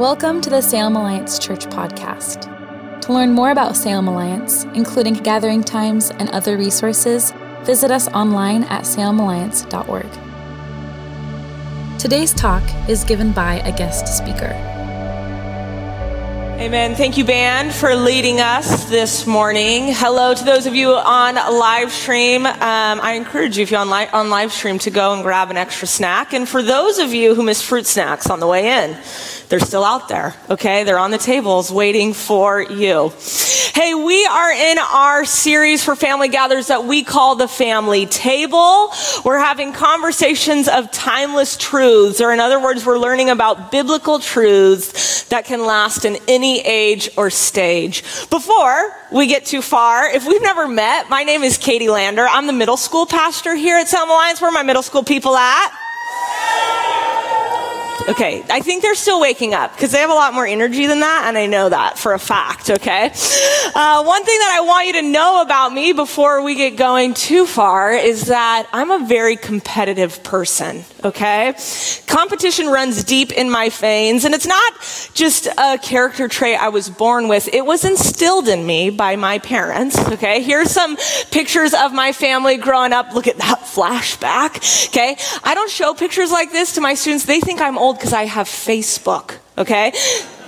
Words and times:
Welcome 0.00 0.40
to 0.40 0.48
the 0.48 0.62
Salem 0.62 0.96
Alliance 0.96 1.38
Church 1.38 1.66
podcast. 1.66 3.00
To 3.02 3.12
learn 3.12 3.32
more 3.32 3.50
about 3.50 3.76
Salem 3.76 4.08
Alliance, 4.08 4.64
including 4.72 5.12
gathering 5.12 5.62
times 5.62 6.10
and 6.10 6.30
other 6.30 6.56
resources, 6.56 7.34
visit 7.64 7.90
us 7.90 8.08
online 8.08 8.64
at 8.64 8.84
salemalliance.org. 8.84 10.08
Today's 12.00 12.32
talk 12.32 12.62
is 12.88 13.04
given 13.04 13.32
by 13.32 13.56
a 13.56 13.76
guest 13.76 14.08
speaker. 14.16 14.79
Amen. 16.60 16.94
Thank 16.94 17.16
you, 17.16 17.24
band, 17.24 17.72
for 17.72 17.96
leading 17.96 18.38
us 18.38 18.84
this 18.90 19.26
morning. 19.26 19.94
Hello 19.94 20.34
to 20.34 20.44
those 20.44 20.66
of 20.66 20.74
you 20.74 20.92
on 20.92 21.36
live 21.36 21.90
stream. 21.90 22.44
Um, 22.44 22.54
I 22.60 23.12
encourage 23.12 23.56
you, 23.56 23.62
if 23.62 23.70
you're 23.70 23.80
on, 23.80 23.88
li- 23.88 24.10
on 24.12 24.28
live 24.28 24.52
stream, 24.52 24.78
to 24.80 24.90
go 24.90 25.14
and 25.14 25.22
grab 25.22 25.50
an 25.50 25.56
extra 25.56 25.88
snack. 25.88 26.34
And 26.34 26.46
for 26.46 26.62
those 26.62 26.98
of 26.98 27.14
you 27.14 27.34
who 27.34 27.42
missed 27.42 27.64
fruit 27.64 27.86
snacks 27.86 28.28
on 28.28 28.40
the 28.40 28.46
way 28.46 28.84
in, 28.84 28.98
they're 29.48 29.58
still 29.58 29.84
out 29.84 30.08
there, 30.08 30.36
okay? 30.50 30.84
They're 30.84 30.98
on 30.98 31.12
the 31.12 31.18
tables 31.18 31.72
waiting 31.72 32.12
for 32.12 32.60
you. 32.60 33.10
Hey, 33.74 33.94
we 33.94 34.26
are 34.26 34.52
in 34.52 34.78
our 34.78 35.24
series 35.24 35.82
for 35.82 35.96
family 35.96 36.28
gatherers 36.28 36.66
that 36.66 36.84
we 36.84 37.02
call 37.02 37.36
the 37.36 37.48
family 37.48 38.04
table. 38.04 38.92
We're 39.24 39.38
having 39.38 39.72
conversations 39.72 40.68
of 40.68 40.90
timeless 40.92 41.56
truths, 41.56 42.20
or 42.20 42.32
in 42.32 42.40
other 42.40 42.60
words, 42.60 42.84
we're 42.84 42.98
learning 42.98 43.30
about 43.30 43.72
biblical 43.72 44.18
truths 44.18 45.24
that 45.30 45.46
can 45.46 45.64
last 45.64 46.04
in 46.04 46.18
any 46.28 46.49
age 46.58 47.10
or 47.16 47.30
stage. 47.30 48.02
Before 48.28 48.96
we 49.12 49.26
get 49.28 49.44
too 49.44 49.62
far, 49.62 50.08
if 50.08 50.26
we've 50.26 50.42
never 50.42 50.66
met, 50.66 51.08
my 51.08 51.22
name 51.22 51.42
is 51.42 51.56
Katie 51.56 51.88
Lander. 51.88 52.26
I'm 52.26 52.46
the 52.46 52.52
middle 52.52 52.76
school 52.76 53.06
pastor 53.06 53.54
here 53.54 53.78
at 53.78 53.88
Salem 53.88 54.10
Alliance. 54.10 54.40
Where 54.40 54.50
are 54.50 54.52
my 54.52 54.62
middle 54.62 54.82
school 54.82 55.04
people 55.04 55.36
at? 55.36 55.79
Okay, 58.08 58.42
I 58.48 58.60
think 58.60 58.82
they're 58.82 58.94
still 58.94 59.20
waking 59.20 59.54
up 59.54 59.72
because 59.72 59.92
they 59.92 59.98
have 59.98 60.10
a 60.10 60.14
lot 60.14 60.34
more 60.34 60.46
energy 60.46 60.86
than 60.86 61.00
that, 61.00 61.24
and 61.26 61.36
I 61.36 61.46
know 61.46 61.68
that 61.68 61.98
for 61.98 62.12
a 62.12 62.18
fact, 62.18 62.70
okay? 62.70 63.12
Uh, 63.74 64.02
one 64.02 64.24
thing 64.24 64.38
that 64.38 64.56
I 64.58 64.64
want 64.66 64.86
you 64.86 64.92
to 64.94 65.02
know 65.02 65.42
about 65.42 65.72
me 65.72 65.92
before 65.92 66.42
we 66.42 66.54
get 66.54 66.76
going 66.76 67.14
too 67.14 67.46
far 67.46 67.92
is 67.92 68.26
that 68.26 68.68
I'm 68.72 68.90
a 68.90 69.06
very 69.06 69.36
competitive 69.36 70.24
person, 70.24 70.82
okay? 71.04 71.54
Competition 72.06 72.66
runs 72.66 73.04
deep 73.04 73.32
in 73.32 73.50
my 73.50 73.68
veins, 73.68 74.24
and 74.24 74.34
it's 74.34 74.46
not 74.46 74.72
just 75.14 75.46
a 75.46 75.78
character 75.78 76.26
trait 76.26 76.60
I 76.60 76.70
was 76.70 76.88
born 76.88 77.28
with, 77.28 77.48
it 77.52 77.64
was 77.64 77.84
instilled 77.84 78.48
in 78.48 78.66
me 78.66 78.90
by 78.90 79.16
my 79.16 79.38
parents, 79.38 79.98
okay? 79.98 80.42
Here's 80.42 80.70
some 80.70 80.96
pictures 81.30 81.74
of 81.74 81.92
my 81.92 82.12
family 82.12 82.56
growing 82.56 82.92
up. 82.92 83.14
Look 83.14 83.28
at 83.28 83.36
that 83.38 83.60
flashback, 83.60 84.88
okay? 84.88 85.16
I 85.44 85.54
don't 85.54 85.70
show 85.70 85.94
pictures 85.94 86.32
like 86.32 86.50
this 86.50 86.74
to 86.74 86.80
my 86.80 86.94
students, 86.94 87.26
they 87.26 87.40
think 87.40 87.60
I'm 87.60 87.78
old 87.78 87.89
because 87.94 88.12
I 88.12 88.24
have 88.24 88.48
Facebook, 88.48 89.36
okay? 89.58 89.92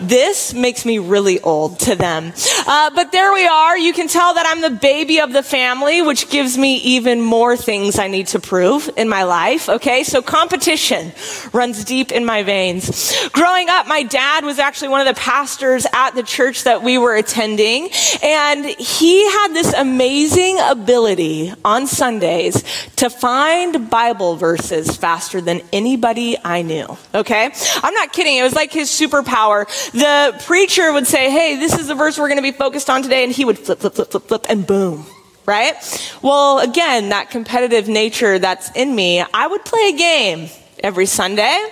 This 0.03 0.53
makes 0.53 0.85
me 0.85 0.99
really 0.99 1.41
old 1.41 1.79
to 1.81 1.95
them. 1.95 2.33
Uh, 2.67 2.91
but 2.95 3.13
there 3.13 3.33
we 3.33 3.47
are. 3.47 3.79
You 3.79 3.93
can 3.93 4.09
tell 4.09 4.35
that 4.35 4.47
I'm 4.47 4.61
the 4.61 4.79
baby 4.79 5.21
of 5.21 5.33
the 5.33 5.43
family, 5.43 6.03
which 6.03 6.29
gives 6.29 6.59
me 6.59 6.77
even 6.79 7.21
more 7.21 7.57
things 7.57 7.99
I 7.99 8.09
need 8.09 8.27
to 8.29 8.41
prove 8.41 8.91
in 8.97 9.09
my 9.09 9.23
life. 9.23 9.69
Okay. 9.69 10.03
So 10.03 10.23
competition 10.23 11.13
runs 11.53 11.85
deep 11.85 12.11
in 12.11 12.25
my 12.25 12.43
veins. 12.43 13.15
Growing 13.31 13.69
up, 13.69 13.87
my 13.87 14.03
dad 14.03 14.45
was 14.45 14.59
actually 14.59 14.89
one 14.89 15.07
of 15.07 15.15
the 15.15 15.21
pastors 15.21 15.87
at 15.93 16.11
the 16.13 16.23
church 16.23 16.65
that 16.65 16.83
we 16.83 16.99
were 16.99 17.15
attending. 17.15 17.91
And 18.23 18.65
he 18.65 19.25
had 19.31 19.49
this 19.49 19.73
amazing 19.73 20.59
ability 20.61 21.53
on 21.65 21.87
Sundays 21.87 22.65
to 22.97 23.09
find 23.09 23.89
Bible 23.89 24.37
verses 24.37 24.97
faster 24.97 25.41
than 25.41 25.61
anybody 25.73 26.37
I 26.45 26.63
knew. 26.63 26.97
Okay. 27.15 27.53
I'm 27.83 27.95
not 27.95 28.13
kidding. 28.13 28.37
It 28.37 28.43
was 28.43 28.55
like 28.55 28.73
his 28.73 28.89
superpower 28.91 29.67
the 29.93 30.43
preacher 30.47 30.93
would 30.93 31.07
say, 31.07 31.31
Hey, 31.31 31.57
this 31.57 31.79
is 31.79 31.89
the 31.89 31.95
verse 31.95 32.19
we're 32.19 32.29
going 32.29 32.39
to 32.39 32.43
be 32.43 32.53
focused 32.53 32.91
on 32.91 33.03
today. 33.03 33.25
And 33.25 33.33
he 33.33 33.45
would 33.45 33.59
flip, 33.59 33.79
flip, 33.79 33.95
flip, 33.95 34.11
flip, 34.11 34.25
flip, 34.25 34.47
and 34.49 34.67
boom. 34.67 35.07
Right? 35.45 35.75
Well, 36.23 36.61
again, 36.61 37.09
that 37.09 37.31
competitive 37.31 37.89
nature 37.89 38.39
that's 38.39 38.71
in 38.77 38.95
me, 38.95 39.25
I 39.35 39.47
would 39.47 39.65
play 39.65 39.91
a 39.93 39.97
game 39.97 40.49
every 40.83 41.07
Sunday. 41.07 41.69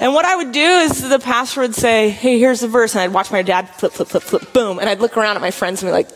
And 0.00 0.14
what 0.14 0.24
I 0.24 0.36
would 0.36 0.52
do 0.52 0.60
is 0.60 1.08
the 1.08 1.18
pastor 1.18 1.60
would 1.60 1.74
say, 1.74 2.10
Hey, 2.10 2.38
here's 2.38 2.60
the 2.60 2.68
verse. 2.68 2.94
And 2.94 3.02
I'd 3.02 3.12
watch 3.12 3.30
my 3.30 3.42
dad 3.42 3.68
flip, 3.70 3.92
flip, 3.92 4.08
flip, 4.08 4.22
flip, 4.22 4.52
boom. 4.52 4.78
And 4.78 4.88
I'd 4.88 5.00
look 5.00 5.16
around 5.16 5.36
at 5.36 5.42
my 5.42 5.50
friends 5.50 5.82
and 5.82 5.88
be 5.88 5.92
like, 5.92 6.08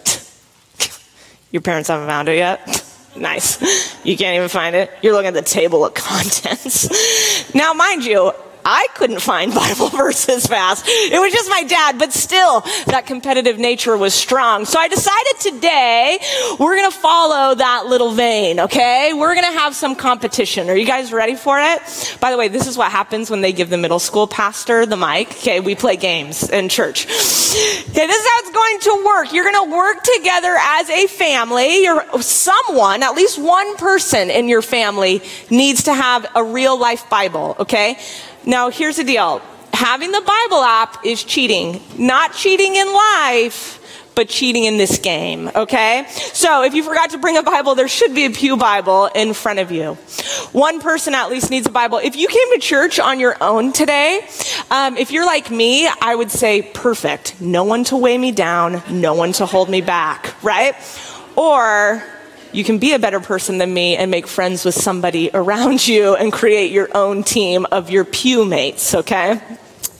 Your 1.50 1.62
parents 1.62 1.88
haven't 1.88 2.08
found 2.08 2.28
it 2.28 2.36
yet? 2.36 2.84
nice. 3.16 3.60
You 4.04 4.16
can't 4.16 4.36
even 4.36 4.48
find 4.48 4.76
it. 4.76 4.90
You're 5.02 5.12
looking 5.12 5.28
at 5.28 5.34
the 5.34 5.42
table 5.42 5.84
of 5.84 5.94
contents. 5.94 7.54
now, 7.54 7.72
mind 7.72 8.04
you, 8.04 8.32
I 8.64 8.86
couldn't 8.94 9.20
find 9.20 9.54
Bible 9.54 9.88
verses 9.88 10.46
fast. 10.46 10.84
It 10.86 11.20
was 11.20 11.32
just 11.32 11.48
my 11.50 11.62
dad, 11.64 11.98
but 11.98 12.12
still, 12.12 12.60
that 12.86 13.06
competitive 13.06 13.58
nature 13.58 13.96
was 13.96 14.14
strong. 14.14 14.64
So 14.64 14.78
I 14.78 14.88
decided 14.88 15.40
today 15.40 16.18
we're 16.58 16.76
going 16.76 16.90
to 16.90 16.96
follow 16.96 17.54
that 17.54 17.86
little 17.86 18.12
vein, 18.12 18.60
okay? 18.60 19.12
We're 19.14 19.34
going 19.34 19.52
to 19.52 19.58
have 19.58 19.74
some 19.74 19.94
competition. 19.94 20.68
Are 20.68 20.76
you 20.76 20.86
guys 20.86 21.12
ready 21.12 21.34
for 21.34 21.58
it? 21.60 22.18
By 22.20 22.30
the 22.30 22.36
way, 22.36 22.48
this 22.48 22.66
is 22.66 22.76
what 22.76 22.90
happens 22.90 23.30
when 23.30 23.40
they 23.40 23.52
give 23.52 23.70
the 23.70 23.78
middle 23.78 23.98
school 23.98 24.26
pastor 24.26 24.86
the 24.86 24.96
mic. 24.96 25.30
Okay, 25.30 25.60
we 25.60 25.74
play 25.74 25.96
games 25.96 26.48
in 26.48 26.68
church. 26.68 27.06
Okay, 27.06 27.12
this 28.06 28.20
is 28.20 28.28
how 28.28 28.38
it's 28.38 28.52
going 28.52 28.80
to 28.80 29.04
work. 29.06 29.32
You're 29.32 29.50
going 29.50 29.70
to 29.70 29.76
work 29.76 30.02
together 30.16 30.56
as 30.58 30.90
a 30.90 31.06
family. 31.06 31.82
You're 31.82 32.04
someone, 32.20 33.02
at 33.02 33.14
least 33.14 33.38
one 33.38 33.76
person 33.76 34.30
in 34.30 34.48
your 34.48 34.62
family 34.62 35.22
needs 35.50 35.84
to 35.84 35.94
have 35.94 36.26
a 36.34 36.44
real 36.44 36.78
life 36.78 37.08
Bible, 37.10 37.56
okay? 37.58 37.98
Now, 38.46 38.70
here's 38.70 38.96
the 38.96 39.04
deal 39.04 39.42
having 39.72 40.10
the 40.12 40.20
Bible 40.20 40.62
app 40.62 41.06
is 41.06 41.24
cheating. 41.24 41.80
Not 41.96 42.34
cheating 42.34 42.74
in 42.74 42.92
life, 42.92 43.80
but 44.14 44.28
cheating 44.28 44.64
in 44.64 44.76
this 44.76 44.98
game, 44.98 45.50
okay? 45.54 46.04
So 46.10 46.62
if 46.62 46.74
you 46.74 46.82
forgot 46.82 47.10
to 47.10 47.18
bring 47.18 47.38
a 47.38 47.42
Bible, 47.42 47.74
there 47.74 47.88
should 47.88 48.14
be 48.14 48.26
a 48.26 48.30
Pew 48.30 48.56
Bible 48.56 49.06
in 49.06 49.32
front 49.32 49.58
of 49.58 49.70
you. 49.70 49.94
One 50.52 50.80
person 50.80 51.14
at 51.14 51.30
least 51.30 51.50
needs 51.50 51.66
a 51.66 51.70
Bible. 51.70 51.98
If 51.98 52.16
you 52.16 52.28
came 52.28 52.52
to 52.52 52.58
church 52.58 52.98
on 52.98 53.20
your 53.20 53.36
own 53.42 53.72
today, 53.72 54.26
um, 54.70 54.96
if 54.96 55.10
you're 55.12 55.24
like 55.26 55.50
me, 55.50 55.88
I 55.88 56.14
would 56.14 56.30
say, 56.30 56.60
perfect. 56.60 57.40
No 57.40 57.64
one 57.64 57.84
to 57.84 57.96
weigh 57.96 58.18
me 58.18 58.32
down, 58.32 58.82
no 58.90 59.14
one 59.14 59.32
to 59.32 59.46
hold 59.46 59.70
me 59.70 59.80
back, 59.80 60.34
right? 60.42 60.74
Or 61.36 62.04
you 62.52 62.64
can 62.64 62.78
be 62.78 62.92
a 62.92 62.98
better 62.98 63.20
person 63.20 63.58
than 63.58 63.72
me 63.72 63.96
and 63.96 64.10
make 64.10 64.26
friends 64.26 64.64
with 64.64 64.74
somebody 64.74 65.30
around 65.32 65.86
you 65.86 66.14
and 66.14 66.32
create 66.32 66.72
your 66.72 66.88
own 66.94 67.22
team 67.22 67.66
of 67.70 67.90
your 67.90 68.04
pew 68.04 68.44
mates, 68.44 68.94
okay? 68.94 69.40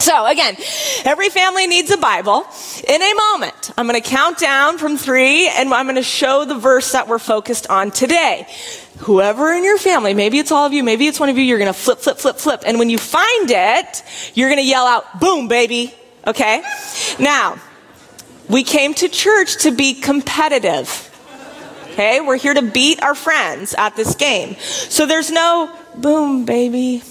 So 0.01 0.25
again, 0.25 0.57
every 1.05 1.29
family 1.29 1.67
needs 1.67 1.91
a 1.91 1.99
Bible. 1.99 2.47
In 2.89 3.03
a 3.03 3.15
moment, 3.15 3.71
I'm 3.77 3.87
going 3.87 4.01
to 4.01 4.09
count 4.09 4.39
down 4.39 4.79
from 4.79 4.97
three 4.97 5.47
and 5.47 5.73
I'm 5.75 5.85
going 5.85 5.97
to 5.97 6.03
show 6.03 6.47
the 6.47 6.55
verse 6.55 6.93
that 6.93 7.07
we're 7.07 7.19
focused 7.19 7.69
on 7.69 7.91
today. 7.91 8.47
Whoever 9.01 9.53
in 9.53 9.63
your 9.63 9.77
family, 9.77 10.15
maybe 10.15 10.39
it's 10.39 10.53
all 10.53 10.65
of 10.65 10.73
you, 10.73 10.83
maybe 10.83 11.07
it's 11.07 11.21
one 11.21 11.29
of 11.29 11.37
you, 11.37 11.45
you're 11.45 11.59
going 11.59 11.73
to 11.73 11.79
flip, 11.79 11.99
flip, 11.99 12.17
flip, 12.17 12.37
flip. 12.37 12.63
And 12.65 12.79
when 12.79 12.89
you 12.89 12.97
find 12.97 13.51
it, 13.51 14.03
you're 14.35 14.49
going 14.49 14.61
to 14.61 14.67
yell 14.67 14.87
out, 14.87 15.21
boom, 15.21 15.49
baby. 15.49 15.95
Okay? 16.27 16.63
Now, 17.19 17.61
we 18.49 18.65
came 18.65 18.95
to 18.95 19.09
church 19.09 19.65
to 19.65 19.71
be 19.71 19.95
competitive. 19.95 21.10
Okay, 21.93 22.21
we're 22.21 22.37
here 22.37 22.55
to 22.55 22.63
beat 22.63 23.03
our 23.03 23.17
friends 23.17 23.75
at 23.75 23.97
this 23.97 24.15
game. 24.15 24.55
So 24.61 25.07
there's 25.07 25.31
no 25.31 25.77
boom, 25.97 26.45
baby. 26.45 27.03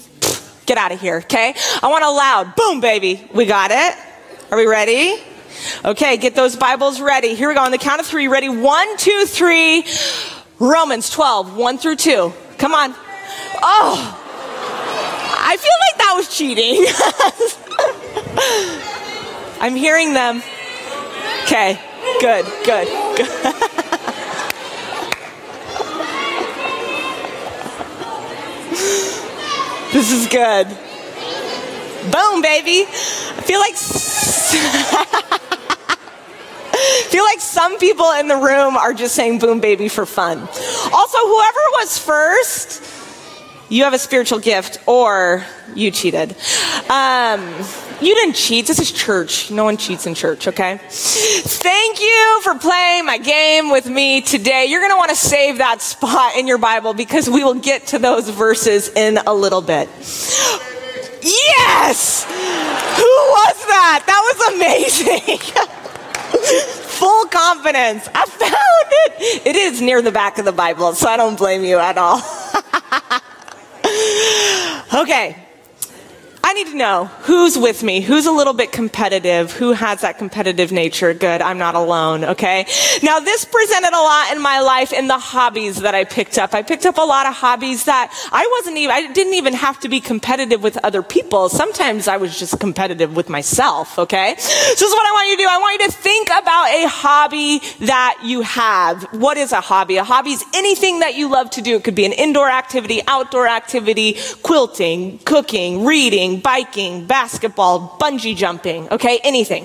Get 0.64 0.78
out 0.78 0.90
of 0.90 1.00
here, 1.00 1.18
okay? 1.18 1.54
I 1.82 1.88
want 1.88 2.02
a 2.02 2.10
loud 2.10 2.56
boom, 2.56 2.80
baby. 2.80 3.28
We 3.34 3.44
got 3.44 3.70
it? 3.72 3.94
Are 4.50 4.56
we 4.56 4.66
ready? 4.66 5.20
Okay, 5.84 6.16
get 6.16 6.34
those 6.34 6.56
Bibles 6.56 6.98
ready. 6.98 7.34
Here 7.34 7.48
we 7.48 7.54
go. 7.54 7.60
On 7.60 7.70
the 7.70 7.78
count 7.78 8.00
of 8.00 8.06
three, 8.06 8.28
ready? 8.28 8.48
One, 8.48 8.96
two, 8.96 9.26
three. 9.26 9.84
Romans 10.58 11.10
12, 11.10 11.56
1 11.56 11.78
through 11.78 11.96
2. 11.96 12.32
Come 12.56 12.72
on. 12.74 12.94
Oh, 13.62 14.16
I 15.38 15.56
feel 15.56 15.78
like 15.88 15.98
that 15.98 16.14
was 16.16 16.34
cheating. 16.34 16.86
I'm 19.60 19.76
hearing 19.76 20.14
them. 20.14 20.42
Okay, 21.44 21.78
good, 22.20 22.46
good, 22.64 22.88
good. 23.16 23.66
This 29.92 30.12
is 30.12 30.28
good. 30.28 30.68
Boom, 32.12 32.42
baby. 32.42 32.84
I 32.86 33.42
feel 33.42 33.58
like 33.58 33.74
feel 37.10 37.24
like 37.24 37.40
some 37.40 37.76
people 37.78 38.08
in 38.12 38.28
the 38.28 38.36
room 38.36 38.76
are 38.76 38.94
just 38.94 39.16
saying 39.16 39.40
boom 39.40 39.58
baby 39.58 39.88
for 39.88 40.06
fun. 40.06 40.38
Also, 40.38 41.18
whoever 41.18 41.60
was 41.80 41.98
first, 41.98 42.84
you 43.68 43.82
have 43.82 43.92
a 43.92 43.98
spiritual 43.98 44.38
gift 44.38 44.78
or 44.86 45.44
you 45.74 45.90
cheated. 45.90 46.36
Um, 46.88 47.52
you 48.00 48.14
didn't 48.14 48.34
cheat. 48.34 48.66
This 48.66 48.78
is 48.78 48.90
church. 48.90 49.50
No 49.50 49.64
one 49.64 49.76
cheats 49.76 50.06
in 50.06 50.14
church, 50.14 50.48
okay? 50.48 50.80
Thank 50.88 52.00
you 52.00 52.40
for 52.42 52.54
playing 52.58 53.04
my 53.04 53.18
game 53.18 53.70
with 53.70 53.88
me 53.88 54.20
today. 54.20 54.66
You're 54.66 54.80
going 54.80 54.92
to 54.92 54.96
want 54.96 55.10
to 55.10 55.16
save 55.16 55.58
that 55.58 55.82
spot 55.82 56.36
in 56.36 56.46
your 56.46 56.58
Bible 56.58 56.94
because 56.94 57.28
we 57.28 57.44
will 57.44 57.54
get 57.54 57.88
to 57.88 57.98
those 57.98 58.28
verses 58.28 58.88
in 58.88 59.18
a 59.18 59.34
little 59.34 59.60
bit. 59.60 59.88
Yes! 61.22 62.24
Who 62.24 63.02
was 63.02 63.66
that? 63.66 64.02
That 64.06 64.22
was 64.24 64.54
amazing. 64.54 65.38
Full 66.98 67.26
confidence. 67.26 68.08
I 68.14 68.26
found 68.26 68.90
it. 68.90 69.46
It 69.46 69.56
is 69.56 69.80
near 69.82 70.00
the 70.00 70.12
back 70.12 70.38
of 70.38 70.44
the 70.44 70.52
Bible, 70.52 70.94
so 70.94 71.08
I 71.08 71.16
don't 71.16 71.36
blame 71.36 71.64
you 71.64 71.78
at 71.78 71.98
all. 71.98 72.22
okay. 75.02 75.49
I 76.42 76.54
need 76.54 76.68
to 76.68 76.76
know 76.76 77.04
who's 77.04 77.58
with 77.58 77.82
me, 77.82 78.00
who's 78.00 78.26
a 78.26 78.32
little 78.32 78.54
bit 78.54 78.72
competitive, 78.72 79.52
who 79.52 79.72
has 79.72 80.00
that 80.00 80.18
competitive 80.18 80.72
nature. 80.72 81.12
Good, 81.12 81.42
I'm 81.42 81.58
not 81.58 81.74
alone, 81.74 82.24
okay? 82.24 82.66
Now, 83.02 83.20
this 83.20 83.44
presented 83.44 83.92
a 83.92 84.00
lot 84.00 84.32
in 84.32 84.40
my 84.40 84.60
life 84.60 84.92
in 84.92 85.06
the 85.06 85.18
hobbies 85.18 85.80
that 85.82 85.94
I 85.94 86.04
picked 86.04 86.38
up. 86.38 86.54
I 86.54 86.62
picked 86.62 86.86
up 86.86 86.96
a 86.96 87.02
lot 87.02 87.26
of 87.26 87.34
hobbies 87.34 87.84
that 87.84 88.10
I 88.32 88.48
wasn't 88.58 88.78
even, 88.78 88.90
I 88.90 89.12
didn't 89.12 89.34
even 89.34 89.52
have 89.54 89.80
to 89.80 89.88
be 89.88 90.00
competitive 90.00 90.62
with 90.62 90.78
other 90.78 91.02
people. 91.02 91.50
Sometimes 91.50 92.08
I 92.08 92.16
was 92.16 92.38
just 92.38 92.58
competitive 92.58 93.14
with 93.14 93.28
myself, 93.28 93.98
okay? 93.98 94.34
So 94.38 94.48
this 94.48 94.82
is 94.82 94.92
what 94.92 95.06
I 95.06 95.12
want 95.12 95.28
you 95.28 95.36
to 95.36 95.42
do. 95.42 95.48
I 95.48 95.58
want 95.58 95.80
you 95.80 95.86
to 95.88 95.92
think 95.92 96.28
about 96.28 96.70
a 96.70 96.88
hobby 96.88 97.60
that 97.86 98.20
you 98.24 98.40
have. 98.42 99.02
What 99.12 99.36
is 99.36 99.52
a 99.52 99.60
hobby? 99.60 99.98
A 99.98 100.04
hobby 100.04 100.30
is 100.30 100.44
anything 100.54 101.00
that 101.00 101.14
you 101.14 101.28
love 101.28 101.50
to 101.50 101.62
do. 101.62 101.76
It 101.76 101.84
could 101.84 101.94
be 101.94 102.06
an 102.06 102.12
indoor 102.12 102.48
activity, 102.48 103.00
outdoor 103.06 103.46
activity, 103.46 104.16
quilting, 104.42 105.18
cooking, 105.18 105.84
reading, 105.84 106.29
biking, 106.38 107.06
basketball, 107.06 107.98
bungee 108.00 108.36
jumping, 108.36 108.88
okay, 108.90 109.18
anything. 109.24 109.64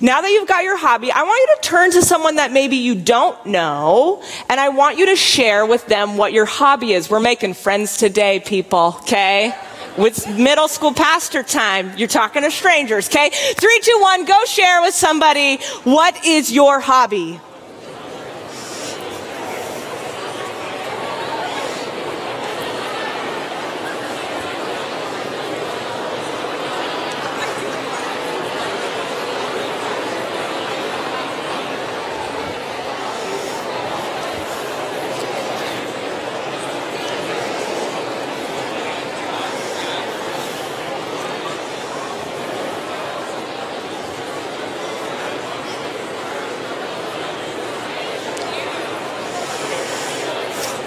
Now 0.00 0.20
that 0.20 0.30
you've 0.30 0.48
got 0.48 0.64
your 0.64 0.76
hobby, 0.76 1.12
I 1.12 1.22
want 1.22 1.38
you 1.38 1.56
to 1.56 1.68
turn 1.68 1.90
to 1.92 2.02
someone 2.02 2.36
that 2.36 2.52
maybe 2.52 2.76
you 2.76 2.96
don't 2.96 3.46
know, 3.46 4.22
and 4.48 4.58
I 4.58 4.70
want 4.70 4.98
you 4.98 5.06
to 5.06 5.16
share 5.16 5.64
with 5.64 5.86
them 5.86 6.16
what 6.16 6.32
your 6.32 6.46
hobby 6.46 6.92
is. 6.92 7.08
We're 7.08 7.20
making 7.20 7.54
friends 7.54 7.96
today, 7.96 8.40
people, 8.40 8.96
okay? 9.02 9.54
With 9.96 10.26
middle 10.36 10.66
school 10.66 10.92
pastor 10.92 11.44
time, 11.44 11.96
you're 11.96 12.08
talking 12.08 12.42
to 12.42 12.50
strangers, 12.50 13.08
okay? 13.08 13.30
Three, 13.30 13.80
two, 13.80 13.98
one, 14.00 14.24
go 14.24 14.44
share 14.44 14.82
with 14.82 14.94
somebody 14.94 15.58
what 15.84 16.24
is 16.24 16.50
your 16.50 16.80
hobby? 16.80 17.40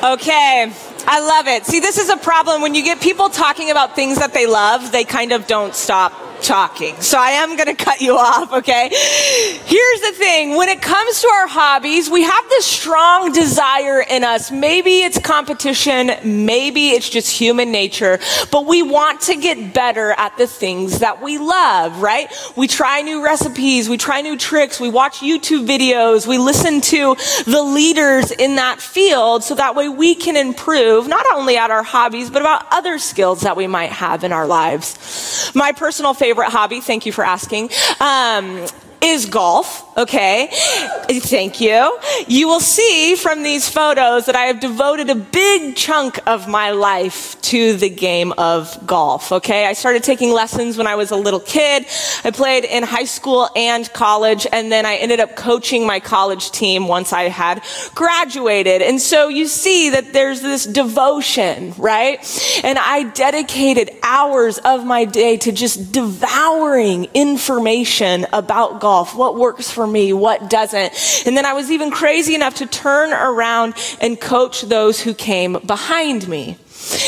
Okay. 0.04 0.72
I 1.10 1.20
love 1.22 1.48
it. 1.48 1.66
See, 1.66 1.80
this 1.80 1.98
is 1.98 2.10
a 2.10 2.18
problem 2.18 2.62
when 2.62 2.76
you 2.76 2.84
get 2.84 3.02
people 3.02 3.30
talking 3.30 3.72
about 3.72 3.96
things 3.96 4.20
that 4.20 4.34
they 4.34 4.46
love, 4.46 4.92
they 4.92 5.04
kind 5.06 5.32
of 5.32 5.48
don't 5.48 5.74
stop 5.74 6.27
talking. 6.42 7.00
So 7.02 7.18
I 7.18 7.32
am 7.32 7.56
going 7.56 7.68
to 7.68 7.76
cut 7.76 8.02
you 8.02 8.18
off, 8.18 8.54
okay? 8.54 8.90
Here's 8.90 10.02
the 10.02 10.14
thing. 10.14 10.56
When 10.56 10.70
it 10.70 10.82
comes 10.82 11.22
to 11.22 11.28
our 11.28 11.48
hobbies, 11.48 12.10
we 12.10 12.24
have 12.24 12.50
this 12.50 12.66
strong 12.66 13.32
desire 13.32 14.02
in 14.02 14.24
us. 14.24 14.52
Maybe 14.52 15.00
it's 15.00 15.20
competition. 15.20 16.12
Maybe 16.24 16.90
it's 16.92 17.10
just 17.10 17.30
human 17.32 17.72
nature, 17.72 18.20
but 18.52 18.66
we 18.66 18.84
want 18.84 19.22
to 19.22 19.36
get 19.36 19.74
better 19.74 20.12
at 20.12 20.38
the 20.38 20.48
things 20.48 21.00
that 21.00 21.22
we 21.22 21.38
love, 21.38 22.02
right? 22.02 22.32
We 22.56 22.68
try 22.68 23.02
new 23.02 23.24
recipes. 23.24 23.90
We 23.90 23.98
try 23.98 24.22
new 24.22 24.38
tricks. 24.38 24.80
We 24.80 24.90
watch 24.90 25.18
YouTube 25.18 25.68
videos. 25.68 26.28
We 26.28 26.38
listen 26.38 26.82
to 26.82 27.16
the 27.46 27.64
leaders 27.64 28.32
in 28.32 28.56
that 28.56 28.82
field 28.82 29.44
so 29.44 29.56
that 29.56 29.76
way 29.76 29.90
we 29.90 30.16
can 30.16 30.36
improve 30.36 31.08
not 31.08 31.26
only 31.34 31.58
at 31.58 31.72
our 31.72 31.84
hobbies, 31.84 32.30
but 32.30 32.42
about 32.42 32.66
other 32.72 33.00
skills 33.00 33.42
that 33.42 33.56
we 33.58 33.68
might 33.68 33.92
have 33.92 34.24
in 34.24 34.32
our 34.32 34.48
lives. 34.48 35.52
My 35.56 35.72
personal 35.72 36.14
favorite 36.14 36.27
favorite 36.28 36.50
hobby. 36.50 36.82
Thank 36.82 37.06
you 37.06 37.14
for 37.14 37.24
asking. 37.24 37.70
Um, 38.02 38.66
is 39.02 39.28
golf. 39.28 39.87
Okay. 39.98 40.50
Thank 40.52 41.60
you. 41.60 41.98
You 42.28 42.48
will 42.48 42.60
see 42.60 43.16
from 43.16 43.42
these 43.42 43.68
photos 43.68 44.28
that 44.28 44.36
I 44.36 44.44
have 44.44 44.60
devoted 44.60 45.10
a 45.10 45.16
big 45.16 45.76
chunk 45.76 46.20
of 46.28 46.48
my 46.48 46.70
life 46.70 47.42
to 47.44 47.76
the 47.78 47.90
game 47.90 48.32
of 48.38 48.86
golf. 48.86 49.32
Okay. 49.32 49.66
I 49.66 49.74
started 49.74 50.04
taking 50.04 50.32
lessons 50.32 50.78
when 50.78 50.86
I 50.86 50.94
was 50.96 51.10
a 51.10 51.16
little 51.16 51.40
kid. 51.40 51.88
I 52.24 52.30
played 52.30 52.64
in 52.64 52.84
high 52.84 53.06
school 53.06 53.50
and 53.56 53.92
college, 53.92 54.46
and 54.52 54.72
then 54.72 54.86
I 54.86 54.98
ended 54.98 55.20
up 55.20 55.36
coaching 55.36 55.88
my 55.88 56.00
college 56.00 56.52
team 56.52 56.88
once 56.88 57.12
I 57.12 57.24
had 57.24 57.64
graduated. 57.96 58.84
And 58.84 59.02
so 59.02 59.30
you 59.30 59.48
see 59.48 59.90
that 59.92 60.14
there's 60.14 60.42
this 60.42 60.66
devotion, 60.66 61.74
right? 61.76 62.20
And 62.64 62.78
I 62.78 63.04
dedicated 63.16 63.90
hours 64.04 64.60
of 64.60 64.86
my 64.86 65.06
day 65.06 65.38
to 65.38 65.52
just 65.52 65.92
devouring 65.92 67.08
information 67.16 68.28
about 68.32 68.80
golf, 68.80 69.16
what 69.16 69.36
works 69.36 69.72
for 69.72 69.87
me, 69.88 70.14
what 70.14 70.50
doesn't. 70.50 70.94
And 71.26 71.36
then 71.36 71.46
I 71.46 71.54
was 71.54 71.72
even 71.72 71.92
crazy 71.92 72.36
enough 72.36 72.56
to 72.56 72.66
turn 72.66 73.14
around 73.14 73.74
and 74.02 74.20
coach 74.20 74.62
those 74.62 75.00
who 75.00 75.14
came 75.14 75.54
behind 75.66 76.28
me. 76.28 76.58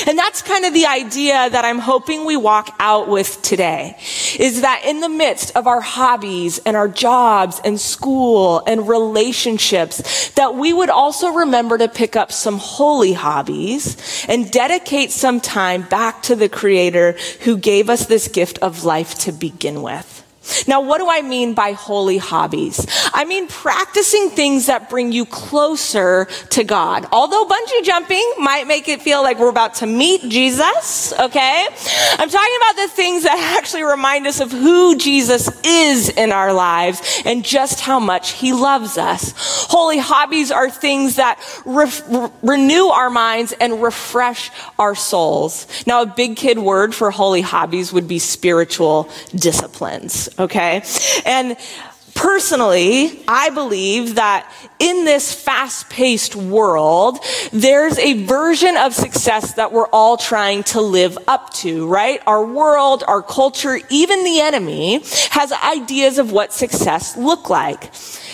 And 0.07 0.17
that's 0.17 0.41
kind 0.41 0.65
of 0.65 0.73
the 0.73 0.87
idea 0.87 1.49
that 1.49 1.63
I'm 1.63 1.79
hoping 1.79 2.25
we 2.25 2.35
walk 2.35 2.75
out 2.79 3.07
with 3.07 3.41
today 3.41 3.97
is 4.37 4.61
that 4.61 4.83
in 4.85 4.99
the 4.99 5.09
midst 5.09 5.55
of 5.55 5.67
our 5.67 5.79
hobbies 5.79 6.59
and 6.65 6.75
our 6.75 6.87
jobs 6.87 7.61
and 7.63 7.79
school 7.79 8.61
and 8.65 8.87
relationships, 8.87 10.29
that 10.31 10.55
we 10.55 10.73
would 10.73 10.89
also 10.89 11.29
remember 11.29 11.77
to 11.77 11.87
pick 11.87 12.15
up 12.15 12.31
some 12.31 12.57
holy 12.57 13.13
hobbies 13.13 14.25
and 14.27 14.51
dedicate 14.51 15.11
some 15.11 15.39
time 15.39 15.83
back 15.83 16.23
to 16.23 16.35
the 16.35 16.49
creator 16.49 17.15
who 17.41 17.57
gave 17.57 17.89
us 17.89 18.05
this 18.07 18.27
gift 18.27 18.57
of 18.59 18.83
life 18.83 19.15
to 19.19 19.31
begin 19.31 19.81
with. 19.81 20.18
Now, 20.67 20.81
what 20.81 20.99
do 20.99 21.07
I 21.09 21.21
mean 21.21 21.53
by 21.53 21.73
holy 21.73 22.17
hobbies? 22.17 22.85
I 23.13 23.25
mean 23.25 23.47
practicing 23.47 24.29
things 24.29 24.67
that 24.67 24.89
bring 24.89 25.11
you 25.11 25.25
closer 25.25 26.25
to 26.51 26.63
God. 26.63 27.07
Although 27.11 27.45
bungee 27.45 27.83
jumping 27.83 28.33
might 28.39 28.67
make 28.67 28.87
it 28.87 29.01
feel 29.01 29.21
like 29.21 29.39
we're 29.39 29.49
about 29.49 29.75
to 29.75 29.85
meet 29.85 30.21
Jesus, 30.29 31.13
okay? 31.13 31.67
I'm 32.17 32.29
talking 32.29 32.57
about 32.61 32.75
the 32.75 32.87
things 32.89 33.23
that 33.23 33.55
actually 33.57 33.83
remind 33.83 34.27
us 34.27 34.39
of 34.39 34.51
who 34.51 34.97
Jesus 34.97 35.49
is 35.63 36.09
in 36.09 36.31
our 36.31 36.53
lives 36.53 37.21
and 37.25 37.43
just 37.43 37.79
how 37.79 37.99
much 37.99 38.31
he 38.31 38.53
loves 38.53 38.97
us. 38.97 39.33
Holy 39.69 39.97
hobbies 39.97 40.51
are 40.51 40.69
things 40.69 41.15
that 41.17 41.39
re- 41.65 41.91
re- 42.07 42.29
renew 42.41 42.87
our 42.87 43.09
minds 43.09 43.53
and 43.53 43.81
refresh 43.81 44.51
our 44.77 44.95
souls. 44.95 45.67
Now, 45.85 46.03
a 46.03 46.05
big 46.05 46.35
kid 46.35 46.57
word 46.59 46.93
for 46.95 47.11
holy 47.11 47.41
hobbies 47.41 47.91
would 47.93 48.07
be 48.07 48.19
spiritual 48.19 49.09
disciplines 49.35 50.27
okay? 50.39 50.83
And 51.25 51.57
personally, 52.15 53.23
I 53.27 53.49
believe 53.49 54.15
that 54.15 54.51
in 54.79 55.05
this 55.05 55.33
fast 55.33 55.89
paced 55.89 56.35
world, 56.35 57.19
there's 57.51 57.97
a 57.97 58.25
version 58.25 58.75
of 58.77 58.93
success 58.93 59.53
that 59.53 59.71
we're 59.71 59.87
all 59.87 60.17
trying 60.17 60.63
to 60.63 60.81
live 60.81 61.17
up 61.27 61.53
to, 61.55 61.87
right? 61.87 62.21
Our 62.27 62.45
world, 62.45 63.03
our 63.07 63.21
culture, 63.21 63.79
even 63.89 64.23
the 64.23 64.41
enemy 64.41 65.01
has 65.31 65.51
ideas 65.51 66.17
of 66.17 66.31
what 66.31 66.53
success 66.53 67.15
look 67.15 67.49
like. 67.49 67.91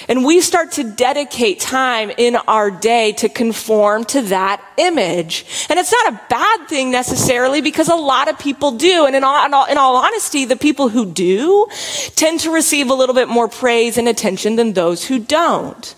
And 0.08 0.25
we 0.25 0.42
start 0.42 0.74
to 0.74 0.84
dedicate 0.84 1.60
time 1.60 2.12
in 2.18 2.36
our 2.36 2.72
day 2.72 3.14
to 3.14 3.30
conform 3.30 4.06
to 4.06 4.22
that 4.24 4.64
image. 4.78 5.46
And 5.70 5.80
it's 5.80 5.92
not 5.92 6.14
a 6.14 6.22
bad 6.30 6.68
thing 6.68 6.92
necessarily 6.92 7.62
because 7.62 7.90
a 7.90 7.96
lot 7.96 8.28
of 8.28 8.38
people 8.40 8.72
do. 8.72 9.06
And 9.06 9.16
in 9.16 9.24
all, 9.24 9.46
in 9.46 9.54
all, 9.54 9.66
in 9.66 9.78
all 9.78 9.96
honesty, 9.96 10.46
the 10.46 10.56
people 10.56 10.90
who 10.90 11.06
do 11.06 11.68
tend 12.16 12.42
to 12.42 12.52
receive 12.52 12.90
a 12.90 12.94
little 12.94 13.16
bit 13.16 13.28
more 13.28 13.48
praise 13.48 13.98
and 13.98 14.08
attention 14.08 14.56
than 14.56 14.74
those 14.74 15.06
who 15.06 15.20
don't. 15.20 15.96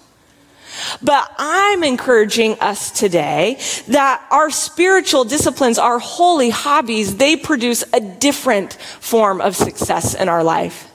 But 1.02 1.32
I'm 1.38 1.84
encouraging 1.84 2.60
us 2.60 2.92
today 2.92 3.60
that 3.88 4.26
our 4.32 4.50
spiritual 4.50 5.24
disciplines, 5.24 5.78
our 5.78 6.00
holy 6.00 6.50
hobbies, 6.50 7.18
they 7.18 7.36
produce 7.36 7.84
a 7.94 8.00
different 8.00 8.74
form 8.74 9.42
of 9.42 9.56
success 9.56 10.14
in 10.14 10.30
our 10.30 10.44
life. 10.44 10.92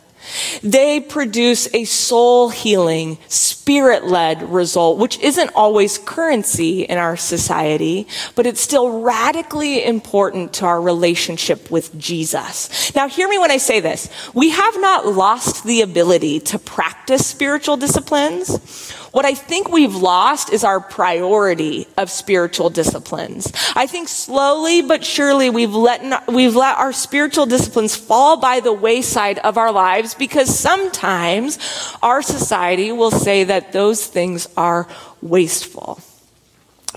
They 0.63 1.01
produce 1.01 1.73
a 1.75 1.85
soul 1.85 2.51
healing, 2.51 3.19
spirit 3.29 4.05
led 4.05 4.43
result, 4.43 4.99
which 4.99 5.19
isn't 5.21 5.51
always 5.55 5.99
currency 5.99 6.83
in 6.83 6.99
our 6.99 7.17
society, 7.17 8.07
but 8.35 8.47
it's 8.47 8.61
still 8.61 9.01
radically 9.01 9.85
important 9.85 10.53
to 10.55 10.67
our 10.67 10.81
relationship 10.81 11.71
with 11.71 11.97
Jesus. 11.99 12.95
Now, 12.95 13.09
hear 13.09 13.29
me 13.29 13.39
when 13.39 13.51
I 13.51 13.59
say 13.59 13.81
this. 13.81 14.09
We 14.35 14.51
have 14.51 14.81
not 14.81 15.07
lost 15.07 15.65
the 15.65 15.81
ability 15.83 16.41
to 16.41 16.59
practice 16.59 17.27
spiritual 17.27 17.77
disciplines. 17.77 18.93
What 19.13 19.27
I 19.27 19.35
think 19.35 19.69
we've 19.69 19.95
lost 19.95 20.51
is 20.51 20.65
our 20.65 20.81
priority 20.81 21.87
of 21.99 22.11
spiritual 22.11 22.71
disciplines. 22.71 23.53
I 23.77 23.87
think 23.87 24.09
slowly 24.09 24.81
but 24.81 25.05
surely 25.05 25.51
we've 25.51 25.75
let, 25.75 26.27
we've 26.29 26.57
let 26.57 26.79
our 26.79 26.95
spiritual 26.95 27.45
disciplines 27.45 27.95
fall 27.95 28.39
by 28.39 28.61
the 28.61 28.73
wayside 28.73 29.39
of 29.41 29.59
our 29.59 29.71
lives 29.71 30.15
because 30.15 30.59
sometimes 30.59 31.59
our 32.03 32.23
society 32.23 32.91
will 32.91 33.11
say 33.11 33.45
that 33.45 33.73
those 33.73 34.07
things 34.07 34.49
are 34.57 34.89
wasteful. 35.21 36.01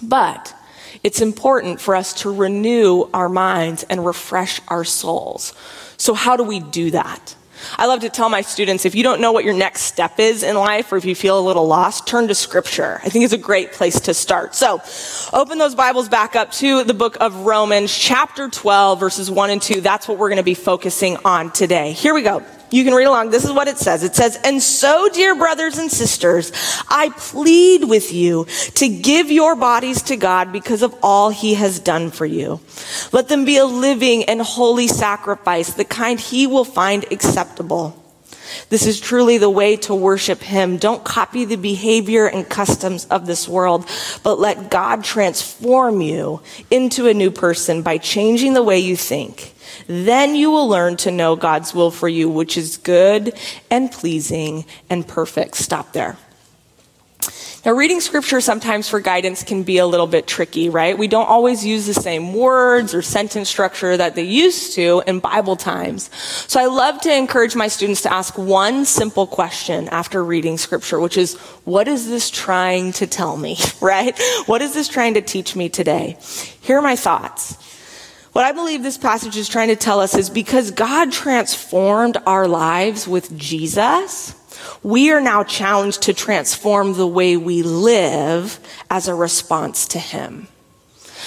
But 0.01 0.55
it's 1.03 1.19
important 1.19 1.81
for 1.81 1.97
us 1.97 2.13
to 2.21 2.33
renew 2.33 3.09
our 3.13 3.27
minds 3.27 3.83
and 3.89 4.05
refresh 4.05 4.61
our 4.69 4.85
souls. 4.85 5.53
So 5.97 6.13
how 6.13 6.37
do 6.37 6.43
we 6.43 6.61
do 6.61 6.91
that? 6.91 7.35
I 7.77 7.87
love 7.87 8.01
to 8.01 8.09
tell 8.09 8.29
my 8.29 8.41
students 8.41 8.85
if 8.85 8.95
you 8.95 9.03
don't 9.03 9.21
know 9.21 9.31
what 9.31 9.43
your 9.43 9.53
next 9.53 9.81
step 9.81 10.19
is 10.19 10.43
in 10.43 10.55
life 10.55 10.91
or 10.91 10.97
if 10.97 11.05
you 11.05 11.15
feel 11.15 11.39
a 11.39 11.41
little 11.41 11.67
lost, 11.67 12.07
turn 12.07 12.27
to 12.27 12.35
scripture. 12.35 12.99
I 13.03 13.09
think 13.09 13.25
it's 13.25 13.33
a 13.33 13.37
great 13.37 13.71
place 13.71 13.99
to 14.01 14.13
start. 14.13 14.55
So 14.55 14.81
open 15.33 15.57
those 15.57 15.75
Bibles 15.75 16.09
back 16.09 16.35
up 16.35 16.51
to 16.53 16.83
the 16.83 16.93
book 16.93 17.17
of 17.19 17.35
Romans, 17.45 17.95
chapter 17.95 18.49
12, 18.49 18.99
verses 18.99 19.29
1 19.31 19.49
and 19.49 19.61
2. 19.61 19.81
That's 19.81 20.07
what 20.07 20.17
we're 20.17 20.29
going 20.29 20.37
to 20.37 20.43
be 20.43 20.53
focusing 20.53 21.17
on 21.25 21.51
today. 21.51 21.91
Here 21.91 22.13
we 22.13 22.21
go. 22.21 22.43
You 22.71 22.83
can 22.83 22.93
read 22.93 23.05
along. 23.05 23.29
This 23.29 23.45
is 23.45 23.51
what 23.51 23.67
it 23.67 23.77
says. 23.77 24.03
It 24.03 24.15
says, 24.15 24.39
And 24.43 24.61
so, 24.61 25.09
dear 25.09 25.35
brothers 25.35 25.77
and 25.77 25.91
sisters, 25.91 26.51
I 26.87 27.09
plead 27.15 27.83
with 27.83 28.11
you 28.11 28.45
to 28.75 28.89
give 28.89 29.31
your 29.31 29.55
bodies 29.55 30.01
to 30.03 30.17
God 30.17 30.51
because 30.51 30.81
of 30.81 30.95
all 31.03 31.29
he 31.29 31.53
has 31.53 31.79
done 31.79 32.11
for 32.11 32.25
you. 32.25 32.59
Let 33.11 33.27
them 33.27 33.45
be 33.45 33.57
a 33.57 33.65
living 33.65 34.23
and 34.25 34.41
holy 34.41 34.87
sacrifice, 34.87 35.73
the 35.73 35.85
kind 35.85 36.19
he 36.19 36.47
will 36.47 36.65
find 36.65 37.05
acceptable. 37.11 38.01
This 38.69 38.85
is 38.85 38.99
truly 38.99 39.37
the 39.37 39.49
way 39.49 39.75
to 39.77 39.95
worship 39.95 40.41
Him. 40.41 40.77
Don't 40.77 41.03
copy 41.03 41.45
the 41.45 41.55
behavior 41.55 42.27
and 42.27 42.47
customs 42.47 43.05
of 43.05 43.25
this 43.25 43.47
world, 43.47 43.87
but 44.23 44.39
let 44.39 44.69
God 44.69 45.03
transform 45.03 46.01
you 46.01 46.41
into 46.69 47.07
a 47.07 47.13
new 47.13 47.31
person 47.31 47.81
by 47.81 47.97
changing 47.97 48.53
the 48.53 48.63
way 48.63 48.79
you 48.79 48.95
think. 48.95 49.54
Then 49.87 50.35
you 50.35 50.51
will 50.51 50.67
learn 50.67 50.97
to 50.97 51.11
know 51.11 51.35
God's 51.35 51.73
will 51.73 51.91
for 51.91 52.07
you, 52.07 52.29
which 52.29 52.57
is 52.57 52.77
good 52.77 53.33
and 53.69 53.91
pleasing 53.91 54.65
and 54.89 55.07
perfect. 55.07 55.55
Stop 55.55 55.93
there. 55.93 56.17
Now, 57.65 57.71
reading 57.71 57.99
scripture 57.99 58.41
sometimes 58.41 58.87
for 58.87 58.99
guidance 58.99 59.41
can 59.41 59.63
be 59.63 59.79
a 59.79 59.87
little 59.87 60.05
bit 60.05 60.27
tricky, 60.27 60.69
right? 60.69 60.95
We 60.95 61.07
don't 61.07 61.27
always 61.27 61.65
use 61.65 61.87
the 61.87 61.95
same 61.95 62.31
words 62.31 62.93
or 62.93 63.01
sentence 63.01 63.49
structure 63.49 63.97
that 63.97 64.13
they 64.13 64.21
used 64.21 64.75
to 64.75 65.01
in 65.07 65.19
Bible 65.19 65.55
times. 65.55 66.11
So 66.47 66.59
I 66.59 66.67
love 66.67 67.01
to 67.01 67.11
encourage 67.11 67.55
my 67.55 67.67
students 67.67 68.03
to 68.03 68.13
ask 68.13 68.37
one 68.37 68.85
simple 68.85 69.25
question 69.25 69.89
after 69.89 70.23
reading 70.23 70.59
scripture, 70.59 70.99
which 70.99 71.17
is, 71.17 71.33
what 71.63 71.87
is 71.87 72.07
this 72.07 72.29
trying 72.29 72.91
to 72.93 73.07
tell 73.07 73.35
me, 73.35 73.57
right? 73.81 74.15
What 74.45 74.61
is 74.61 74.75
this 74.75 74.87
trying 74.87 75.15
to 75.15 75.21
teach 75.21 75.55
me 75.55 75.67
today? 75.67 76.17
Here 76.61 76.77
are 76.77 76.83
my 76.83 76.95
thoughts. 76.95 77.57
What 78.35 78.43
I 78.43 78.51
believe 78.51 78.83
this 78.83 78.97
passage 78.97 79.37
is 79.37 79.47
trying 79.47 79.69
to 79.69 79.77
tell 79.77 80.01
us 80.01 80.13
is 80.13 80.29
because 80.29 80.71
God 80.71 81.13
transformed 81.13 82.17
our 82.27 82.49
lives 82.49 83.07
with 83.07 83.37
Jesus, 83.37 84.35
we 84.83 85.09
are 85.11 85.21
now 85.21 85.45
challenged 85.45 86.01
to 86.01 86.13
transform 86.13 86.95
the 86.95 87.07
way 87.07 87.37
we 87.37 87.63
live 87.63 88.59
as 88.89 89.07
a 89.07 89.15
response 89.15 89.87
to 89.87 89.99
Him. 89.99 90.49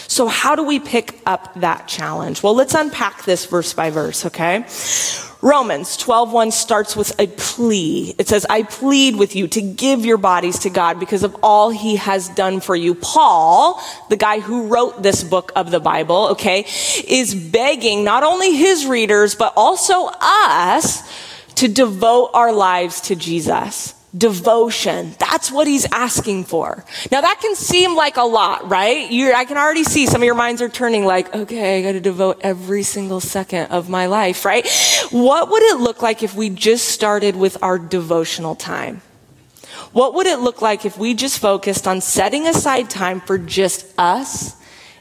So 0.09 0.27
how 0.27 0.57
do 0.57 0.63
we 0.63 0.81
pick 0.81 1.21
up 1.27 1.53
that 1.61 1.87
challenge? 1.87 2.43
Well, 2.43 2.55
let's 2.55 2.75
unpack 2.75 3.25
this 3.25 3.45
verse 3.45 3.75
by 3.75 3.91
verse, 3.91 4.25
okay? 4.25 4.65
Romans 5.43 5.99
12:1 5.99 6.51
starts 6.51 6.97
with 6.97 7.13
a 7.21 7.27
plea. 7.27 8.15
It 8.19 8.27
says, 8.27 8.47
"I 8.49 8.63
plead 8.63 9.17
with 9.17 9.37
you 9.37 9.47
to 9.49 9.61
give 9.61 10.07
your 10.07 10.17
bodies 10.17 10.59
to 10.61 10.71
God 10.71 10.99
because 10.99 11.23
of 11.23 11.37
all 11.43 11.71
he 11.71 11.97
has 11.97 12.29
done 12.31 12.61
for 12.61 12.75
you." 12.75 12.95
Paul, 12.95 13.81
the 14.09 14.17
guy 14.17 14.41
who 14.41 14.63
wrote 14.63 15.03
this 15.03 15.23
book 15.23 15.53
of 15.55 15.71
the 15.71 15.79
Bible, 15.79 16.29
okay, 16.33 16.67
is 17.07 17.35
begging 17.35 18.03
not 18.03 18.25
only 18.25 18.57
his 18.57 18.87
readers 18.87 19.35
but 19.35 19.53
also 19.57 20.11
us 20.21 21.03
to 21.57 21.69
devote 21.69 22.31
our 22.33 22.51
lives 22.51 23.03
to 23.03 23.15
Jesus 23.15 23.93
devotion. 24.17 25.15
That's 25.19 25.51
what 25.51 25.67
he's 25.67 25.87
asking 25.93 26.45
for. 26.45 26.85
Now 27.11 27.21
that 27.21 27.41
can 27.41 27.55
seem 27.55 27.95
like 27.95 28.17
a 28.17 28.23
lot, 28.23 28.69
right? 28.69 29.11
You're, 29.11 29.35
I 29.35 29.45
can 29.45 29.59
already 29.59 29.85
see 29.85 30.07
some 30.07 30.23
of 30.23 30.27
your 30.27 30.35
minds 30.35 30.63
are 30.63 30.69
turning 30.69 31.05
like, 31.05 31.35
okay, 31.35 31.79
I 31.79 31.83
got 31.83 31.93
to 31.93 32.01
devote 32.01 32.41
every 32.41 32.83
single 32.83 33.21
second 33.21 33.71
of 33.71 33.89
my 33.91 34.07
life, 34.07 34.45
right? 34.45 34.67
What 35.11 35.51
would 35.51 35.63
it 35.63 35.79
look 35.79 36.01
like 36.01 36.23
if 36.23 36.35
we 36.35 36.49
just 36.49 36.87
started 36.87 37.37
with 37.37 37.63
our 37.63 37.79
devotional 37.79 38.55
time? 38.55 39.03
What 39.93 40.15
would 40.15 40.27
it 40.27 40.39
look 40.39 40.63
like 40.63 40.85
if 40.85 40.99
we 40.99 41.15
just 41.15 41.39
focused 41.39 41.87
on 41.87 42.01
setting 42.01 42.47
aside 42.47 42.91
time 42.91 43.21
for 43.21 43.39
just 43.39 43.87
us 43.99 44.57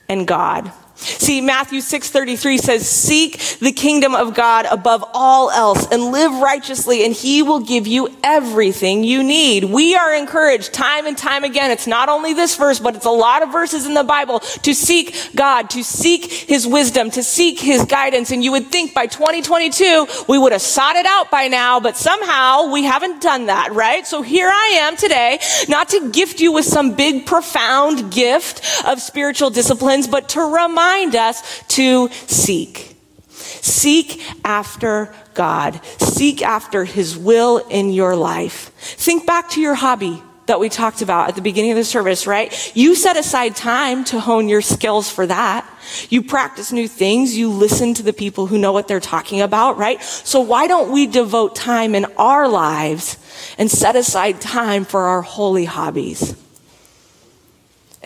and 0.08 0.28
God? 0.28 0.72
See, 1.00 1.42
Matthew 1.42 1.82
6:33 1.82 2.58
says, 2.58 2.90
"Seek 2.90 3.40
the 3.60 3.72
kingdom 3.72 4.16
of 4.16 4.34
God 4.34 4.66
above 4.70 5.06
all 5.14 5.52
else 5.52 5.86
and 5.92 6.12
live 6.12 6.34
righteously 6.34 7.06
and 7.06 7.14
he 7.14 7.44
will 7.44 7.60
give 7.60 7.86
you 7.86 8.10
everything 8.24 9.04
you 9.04 9.22
need." 9.22 9.66
We 9.66 9.96
are 9.96 10.14
encouraged 10.14 10.74
time 10.74 11.06
and 11.06 11.16
time 11.16 11.44
again. 11.44 11.70
It's 11.70 11.86
not 11.86 12.10
only 12.10 12.34
this 12.34 12.56
verse, 12.56 12.80
but 12.80 12.96
it's 12.96 13.06
a 13.06 13.12
lot 13.12 13.44
of 13.44 13.50
verses 13.50 13.86
in 13.86 13.94
the 13.94 14.04
Bible 14.04 14.40
to 14.40 14.74
seek 14.74 15.16
God, 15.36 15.70
to 15.70 15.84
seek 15.84 16.32
his 16.32 16.66
wisdom, 16.66 17.12
to 17.12 17.22
seek 17.22 17.60
his 17.60 17.86
guidance. 17.86 18.32
And 18.32 18.44
you 18.44 18.52
would 18.52 18.72
think 18.72 18.96
by 18.96 19.06
2022 19.06 20.08
we 20.28 20.40
would 20.40 20.52
have 20.52 20.64
sought 20.64 20.96
it 20.96 21.06
out 21.06 21.30
by 21.30 21.48
now, 21.48 21.80
but 21.80 21.96
somehow 21.96 22.72
we 22.72 22.84
haven't 22.84 23.22
done 23.22 23.46
that, 23.46 23.72
right? 23.72 24.08
So 24.08 24.24
here 24.24 24.50
I 24.50 24.80
am 24.82 24.98
today, 24.98 25.40
not 25.68 25.90
to 25.90 26.10
gift 26.10 26.40
you 26.40 26.52
with 26.52 26.66
some 26.66 26.92
big 26.92 27.28
profound 27.28 28.12
gift 28.12 28.62
of 28.86 29.00
spiritual 29.00 29.52
disciplines, 29.52 30.08
but 30.08 30.30
to 30.30 30.42
remind 30.42 30.87
remind 30.88 31.16
us 31.16 31.64
to 31.68 32.10
seek. 32.10 32.96
Seek 33.30 34.22
after 34.44 35.14
God. 35.34 35.80
Seek 36.00 36.42
after 36.42 36.86
His 36.86 37.18
will 37.18 37.58
in 37.58 37.92
your 37.92 38.16
life. 38.16 38.72
Think 38.78 39.26
back 39.26 39.50
to 39.52 39.62
your 39.62 39.76
hobby 39.76 40.24
that 40.46 40.62
we 40.62 40.70
talked 40.70 41.02
about 41.02 41.28
at 41.28 41.36
the 41.36 41.42
beginning 41.42 41.72
of 41.72 41.78
the 41.78 41.84
service, 41.84 42.26
right? 42.26 42.72
You 42.74 42.96
set 42.96 43.18
aside 43.18 43.56
time 43.58 44.06
to 44.06 44.20
hone 44.22 44.48
your 44.48 44.62
skills 44.62 45.10
for 45.10 45.28
that. 45.28 45.70
You 46.10 46.24
practice 46.24 46.72
new 46.72 46.88
things. 46.88 47.38
You 47.38 47.52
listen 47.52 47.94
to 47.96 48.04
the 48.04 48.14
people 48.14 48.48
who 48.48 48.58
know 48.58 48.72
what 48.72 48.88
they're 48.88 49.02
talking 49.02 49.42
about, 49.42 49.78
right? 49.78 50.02
So 50.02 50.40
why 50.40 50.68
don't 50.68 50.92
we 50.92 51.06
devote 51.06 51.54
time 51.54 51.96
in 51.96 52.06
our 52.18 52.48
lives 52.48 53.18
and 53.58 53.70
set 53.70 53.98
aside 53.98 54.40
time 54.40 54.86
for 54.86 55.02
our 55.02 55.22
holy 55.22 55.66
hobbies? 55.66 56.34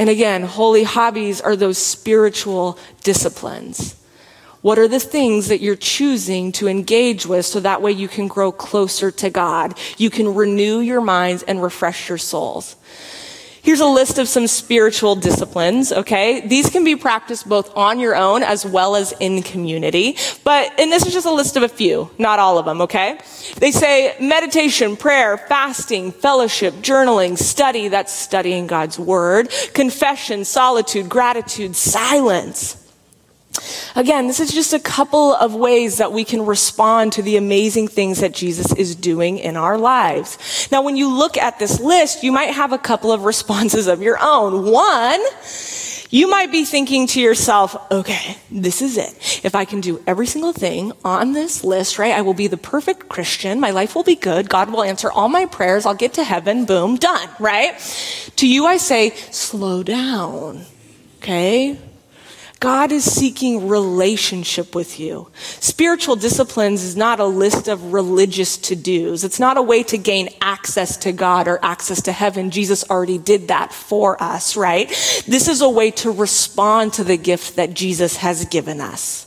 And 0.02 0.10
again, 0.10 0.42
holy 0.42 0.82
hobbies 0.82 1.42
are 1.42 1.56
those 1.56 1.78
spiritual 1.78 2.80
disciplines. 3.04 3.96
What 4.62 4.80
are 4.80 4.88
the 4.88 5.00
things 5.00 5.50
that 5.50 5.62
you're 5.62 5.76
choosing 5.76 6.52
to 6.54 6.68
engage 6.68 7.28
with 7.28 7.46
so 7.46 7.60
that 7.60 7.84
way 7.84 7.92
you 7.92 8.08
can 8.08 8.28
grow 8.28 8.52
closer 8.52 9.12
to 9.12 9.30
God? 9.30 9.78
You 10.00 10.10
can 10.10 10.34
renew 10.34 10.80
your 10.80 11.02
minds 11.02 11.44
and 11.44 11.62
refresh 11.62 12.10
your 12.10 12.18
souls. 12.18 12.78
Here's 13.64 13.80
a 13.80 13.86
list 13.86 14.18
of 14.18 14.28
some 14.28 14.48
spiritual 14.48 15.16
disciplines, 15.16 15.92
okay? 15.92 16.42
These 16.48 16.72
can 16.72 16.84
be 16.84 16.96
practiced 16.96 17.48
both 17.48 17.76
on 17.78 18.00
your 18.00 18.16
own 18.16 18.42
as 18.42 18.66
well 18.66 18.96
as 18.96 19.14
in 19.20 19.44
community. 19.44 20.18
But, 20.44 20.80
and 20.80 20.92
this 20.92 21.06
is 21.06 21.14
just 21.14 21.28
a 21.28 21.32
list 21.32 21.58
of 21.58 21.64
a 21.64 21.70
few, 21.70 22.10
not 22.18 22.40
all 22.40 22.58
of 22.58 22.66
them, 22.66 22.82
okay? 22.82 23.20
They 23.58 23.72
say 23.72 24.16
meditation, 24.20 24.98
prayer, 24.98 25.38
fasting, 25.38 26.12
fellowship, 26.12 26.74
journaling, 26.76 27.38
study, 27.38 27.88
that's 27.88 28.12
studying 28.12 28.66
God's 28.66 28.98
word, 28.98 29.52
confession, 29.74 30.44
solitude, 30.44 31.08
gratitude, 31.08 31.76
silence. 31.76 32.81
Again, 33.96 34.28
this 34.28 34.40
is 34.40 34.52
just 34.52 34.74
a 34.74 34.80
couple 34.80 35.36
of 35.36 35.54
ways 35.54 35.98
that 35.98 36.12
we 36.12 36.24
can 36.24 36.46
respond 36.46 37.14
to 37.14 37.22
the 37.22 37.36
amazing 37.36 37.90
things 37.90 38.22
that 38.22 38.34
Jesus 38.34 38.74
is 38.74 38.96
doing 38.96 39.38
in 39.38 39.58
our 39.58 39.78
lives. 39.78 40.70
Now, 40.72 40.82
when 40.82 40.96
you 40.96 41.14
look 41.14 41.38
at 41.38 41.60
this 41.60 41.80
list, 41.80 42.24
you 42.24 42.32
might 42.32 42.54
have 42.54 42.72
a 42.72 42.78
couple 42.78 43.12
of 43.12 43.26
responses 43.26 43.88
of 43.88 44.02
your 44.02 44.18
own. 44.22 44.72
One, 44.72 45.20
you 46.10 46.30
might 46.30 46.52
be 46.52 46.66
thinking 46.66 47.08
to 47.08 47.22
yourself, 47.22 47.76
okay, 47.92 48.38
this 48.50 48.82
is 48.82 48.98
it. 48.98 49.42
If 49.46 49.56
I 49.56 49.66
can 49.66 49.82
do 49.82 50.02
every 50.08 50.28
single 50.28 50.54
thing 50.54 50.94
on 51.04 51.34
this 51.34 51.64
list, 51.64 52.00
right, 52.00 52.14
I 52.14 52.22
will 52.22 52.34
be 52.34 52.48
the 52.48 52.58
perfect 52.58 53.10
Christian. 53.10 53.60
My 53.60 53.72
life 53.72 53.96
will 53.96 54.04
be 54.04 54.16
good. 54.16 54.50
God 54.50 54.72
will 54.72 54.84
answer 54.84 55.12
all 55.12 55.30
my 55.30 55.46
prayers. 55.46 55.86
I'll 55.86 55.96
get 55.96 56.14
to 56.14 56.24
heaven. 56.24 56.66
Boom, 56.66 56.96
done, 56.96 57.30
right? 57.40 57.78
To 58.38 58.48
you, 58.48 58.66
I 58.66 58.78
say, 58.78 59.12
slow 59.32 59.84
down. 59.84 60.66
Okay? 61.20 61.78
God 62.62 62.92
is 62.92 63.12
seeking 63.12 63.68
relationship 63.68 64.76
with 64.76 65.00
you. 65.00 65.30
Spiritual 65.60 66.16
disciplines 66.16 66.84
is 66.84 66.96
not 66.96 67.20
a 67.20 67.26
list 67.26 67.68
of 67.68 67.92
religious 67.92 68.56
to 68.58 68.76
dos. 68.76 69.24
It's 69.24 69.40
not 69.40 69.58
a 69.58 69.64
way 69.64 69.82
to 69.82 69.98
gain 69.98 70.30
access 70.42 70.96
to 70.98 71.12
God 71.12 71.48
or 71.48 71.58
access 71.66 72.04
to 72.04 72.12
heaven. 72.12 72.52
Jesus 72.52 72.88
already 72.88 73.18
did 73.18 73.48
that 73.48 73.74
for 73.74 74.22
us, 74.22 74.56
right? 74.56 74.88
This 75.28 75.48
is 75.48 75.62
a 75.62 75.70
way 75.70 75.90
to 75.90 76.12
respond 76.12 76.94
to 76.94 77.04
the 77.04 77.18
gift 77.18 77.56
that 77.56 77.74
Jesus 77.74 78.18
has 78.18 78.46
given 78.46 78.80
us. 78.80 79.26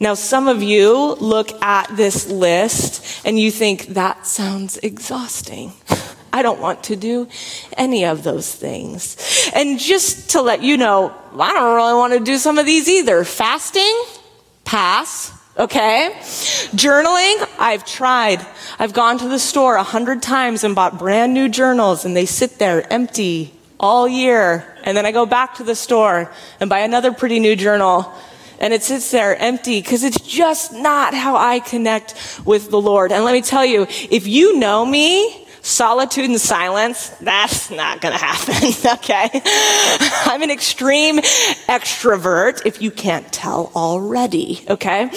Now, 0.00 0.14
some 0.14 0.48
of 0.48 0.64
you 0.64 1.14
look 1.14 1.62
at 1.62 1.96
this 1.96 2.28
list 2.28 3.24
and 3.24 3.38
you 3.38 3.52
think 3.52 3.86
that 3.86 4.26
sounds 4.26 4.78
exhausting. 4.78 5.74
I 6.32 6.42
don't 6.42 6.60
want 6.60 6.84
to 6.84 6.96
do 6.96 7.28
any 7.76 8.04
of 8.04 8.22
those 8.22 8.54
things. 8.54 9.50
And 9.54 9.78
just 9.78 10.30
to 10.30 10.42
let 10.42 10.62
you 10.62 10.76
know, 10.76 11.14
I 11.38 11.52
don't 11.52 11.74
really 11.74 11.94
want 11.94 12.12
to 12.12 12.20
do 12.20 12.38
some 12.38 12.58
of 12.58 12.66
these 12.66 12.88
either. 12.88 13.24
Fasting, 13.24 14.04
pass. 14.64 15.32
Okay. 15.58 16.12
Journaling, 16.16 17.48
I've 17.58 17.84
tried. 17.84 18.46
I've 18.78 18.92
gone 18.92 19.18
to 19.18 19.28
the 19.28 19.38
store 19.38 19.76
a 19.76 19.82
hundred 19.82 20.22
times 20.22 20.64
and 20.64 20.74
bought 20.74 20.98
brand 20.98 21.34
new 21.34 21.48
journals 21.48 22.04
and 22.04 22.16
they 22.16 22.26
sit 22.26 22.58
there 22.58 22.90
empty 22.92 23.52
all 23.78 24.08
year. 24.08 24.76
And 24.84 24.96
then 24.96 25.04
I 25.04 25.12
go 25.12 25.26
back 25.26 25.56
to 25.56 25.64
the 25.64 25.74
store 25.74 26.32
and 26.60 26.70
buy 26.70 26.80
another 26.80 27.12
pretty 27.12 27.40
new 27.40 27.56
journal 27.56 28.12
and 28.60 28.74
it 28.74 28.82
sits 28.82 29.10
there 29.10 29.36
empty 29.36 29.80
because 29.80 30.04
it's 30.04 30.20
just 30.20 30.72
not 30.72 31.14
how 31.14 31.34
I 31.36 31.60
connect 31.60 32.14
with 32.44 32.70
the 32.70 32.80
Lord. 32.80 33.10
And 33.10 33.24
let 33.24 33.32
me 33.32 33.40
tell 33.40 33.64
you, 33.64 33.86
if 34.10 34.26
you 34.26 34.58
know 34.58 34.84
me, 34.84 35.46
solitude 35.70 36.28
and 36.28 36.40
silence, 36.40 37.08
that's 37.20 37.70
not 37.70 38.00
going 38.00 38.12
to 38.12 38.24
happen. 38.24 38.54
okay. 38.98 39.40
I'm 40.30 40.42
an 40.42 40.50
extreme 40.50 41.18
extrovert 41.68 42.62
if 42.66 42.82
you 42.82 42.90
can't 42.90 43.30
tell 43.32 43.70
already. 43.74 44.64
Okay. 44.68 45.10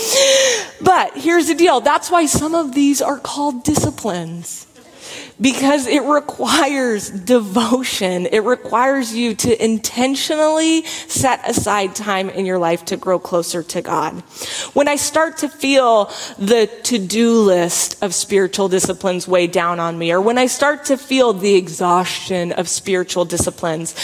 But 0.81 1.17
here's 1.17 1.47
the 1.47 1.55
deal. 1.55 1.81
That's 1.81 2.11
why 2.11 2.25
some 2.25 2.55
of 2.55 2.73
these 2.73 3.01
are 3.01 3.17
called 3.19 3.63
disciplines 3.63 4.67
because 5.43 5.87
it 5.87 6.03
requires 6.03 7.09
devotion. 7.09 8.27
It 8.27 8.45
requires 8.45 9.13
you 9.13 9.35
to 9.35 9.63
intentionally 9.63 10.85
set 10.85 11.47
aside 11.47 11.95
time 11.95 12.29
in 12.29 12.45
your 12.45 12.57
life 12.57 12.85
to 12.85 12.97
grow 12.97 13.19
closer 13.19 13.61
to 13.61 13.81
God. 13.81 14.21
When 14.73 14.87
I 14.87 14.95
start 14.95 15.39
to 15.39 15.49
feel 15.49 16.05
the 16.39 16.67
to-do 16.83 17.41
list 17.41 18.01
of 18.01 18.15
spiritual 18.15 18.69
disciplines 18.69 19.27
weigh 19.27 19.47
down 19.47 19.81
on 19.81 19.97
me, 19.97 20.13
or 20.13 20.21
when 20.21 20.37
I 20.37 20.45
start 20.45 20.85
to 20.85 20.97
feel 20.97 21.33
the 21.33 21.55
exhaustion 21.55 22.53
of 22.53 22.69
spiritual 22.69 23.25
disciplines, 23.25 23.95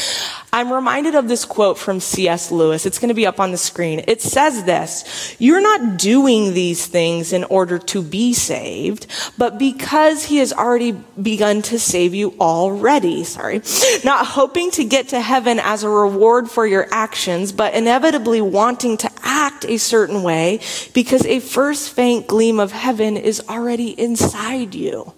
I'm 0.52 0.74
reminded 0.74 1.14
of 1.14 1.28
this 1.28 1.46
quote 1.46 1.78
from 1.78 2.00
C.S. 2.00 2.52
Lewis. 2.52 2.88
It's 2.88 2.98
going 2.98 3.10
to 3.10 3.16
be 3.16 3.28
up 3.28 3.40
on 3.40 3.52
the 3.52 3.58
screen. 3.58 4.04
It 4.08 4.22
says 4.22 4.64
this, 4.64 5.36
you're 5.38 5.62
not 5.62 5.98
doing 5.98 6.56
these 6.56 6.88
things 6.88 7.34
in 7.34 7.44
order 7.46 7.78
to 7.78 8.02
be 8.02 8.34
saved, 8.34 9.06
but 9.38 9.60
because 9.60 10.26
he 10.26 10.38
has 10.38 10.52
already 10.52 10.94
begun 11.22 11.62
to 11.64 11.78
save 11.78 12.16
you 12.16 12.34
already. 12.40 13.24
Sorry. 13.24 13.62
Not 14.04 14.26
hoping 14.26 14.72
to 14.72 14.84
get 14.84 15.10
to 15.10 15.22
heaven 15.22 15.60
as 15.60 15.84
a 15.84 15.90
reward 15.90 16.50
for 16.50 16.66
your 16.66 16.88
actions, 16.92 17.52
but 17.52 17.76
inevitably 17.76 18.42
wanting 18.42 18.98
to 18.98 19.12
act 19.24 19.66
a 19.66 19.78
certain 19.78 20.24
way 20.24 20.62
because 20.94 21.26
a 21.28 21.40
first 21.40 21.94
faint 21.94 22.26
gleam 22.26 22.60
of 22.60 22.72
heaven 22.72 23.18
is 23.18 23.40
already 23.48 23.90
inside 24.00 24.74
you. 24.74 25.14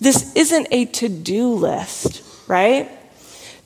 This 0.00 0.34
isn't 0.34 0.68
a 0.70 0.86
to-do 0.86 1.48
list, 1.52 2.22
right? 2.48 2.90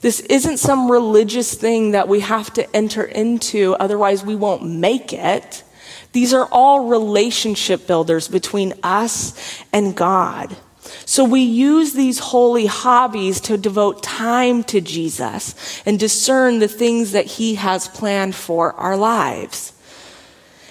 This 0.01 0.21
isn't 0.21 0.59
some 0.59 0.91
religious 0.91 1.55
thing 1.55 1.91
that 1.93 2.09
we 2.09 2.21
have 2.21 2.53
to 2.55 2.77
enter 2.77 3.05
into, 3.05 3.75
otherwise 3.81 4.25
we 4.25 4.37
won't 4.37 4.65
make 4.65 5.13
it. 5.13 5.65
These 6.13 6.33
are 6.33 6.49
all 6.51 6.87
relationship 6.89 7.87
builders 7.87 8.29
between 8.29 8.75
us 8.83 9.63
and 9.73 9.97
God. 9.97 10.57
So 11.05 11.25
we 11.25 11.41
use 11.41 11.93
these 11.93 12.19
holy 12.19 12.67
hobbies 12.67 13.41
to 13.43 13.59
devote 13.59 14.03
time 14.03 14.63
to 14.65 14.81
Jesus 14.81 15.83
and 15.85 15.99
discern 15.99 16.61
the 16.61 16.69
things 16.69 17.13
that 17.13 17.27
he 17.27 17.57
has 17.57 17.89
planned 17.89 18.35
for 18.35 18.73
our 18.75 18.97
lives. 18.97 19.73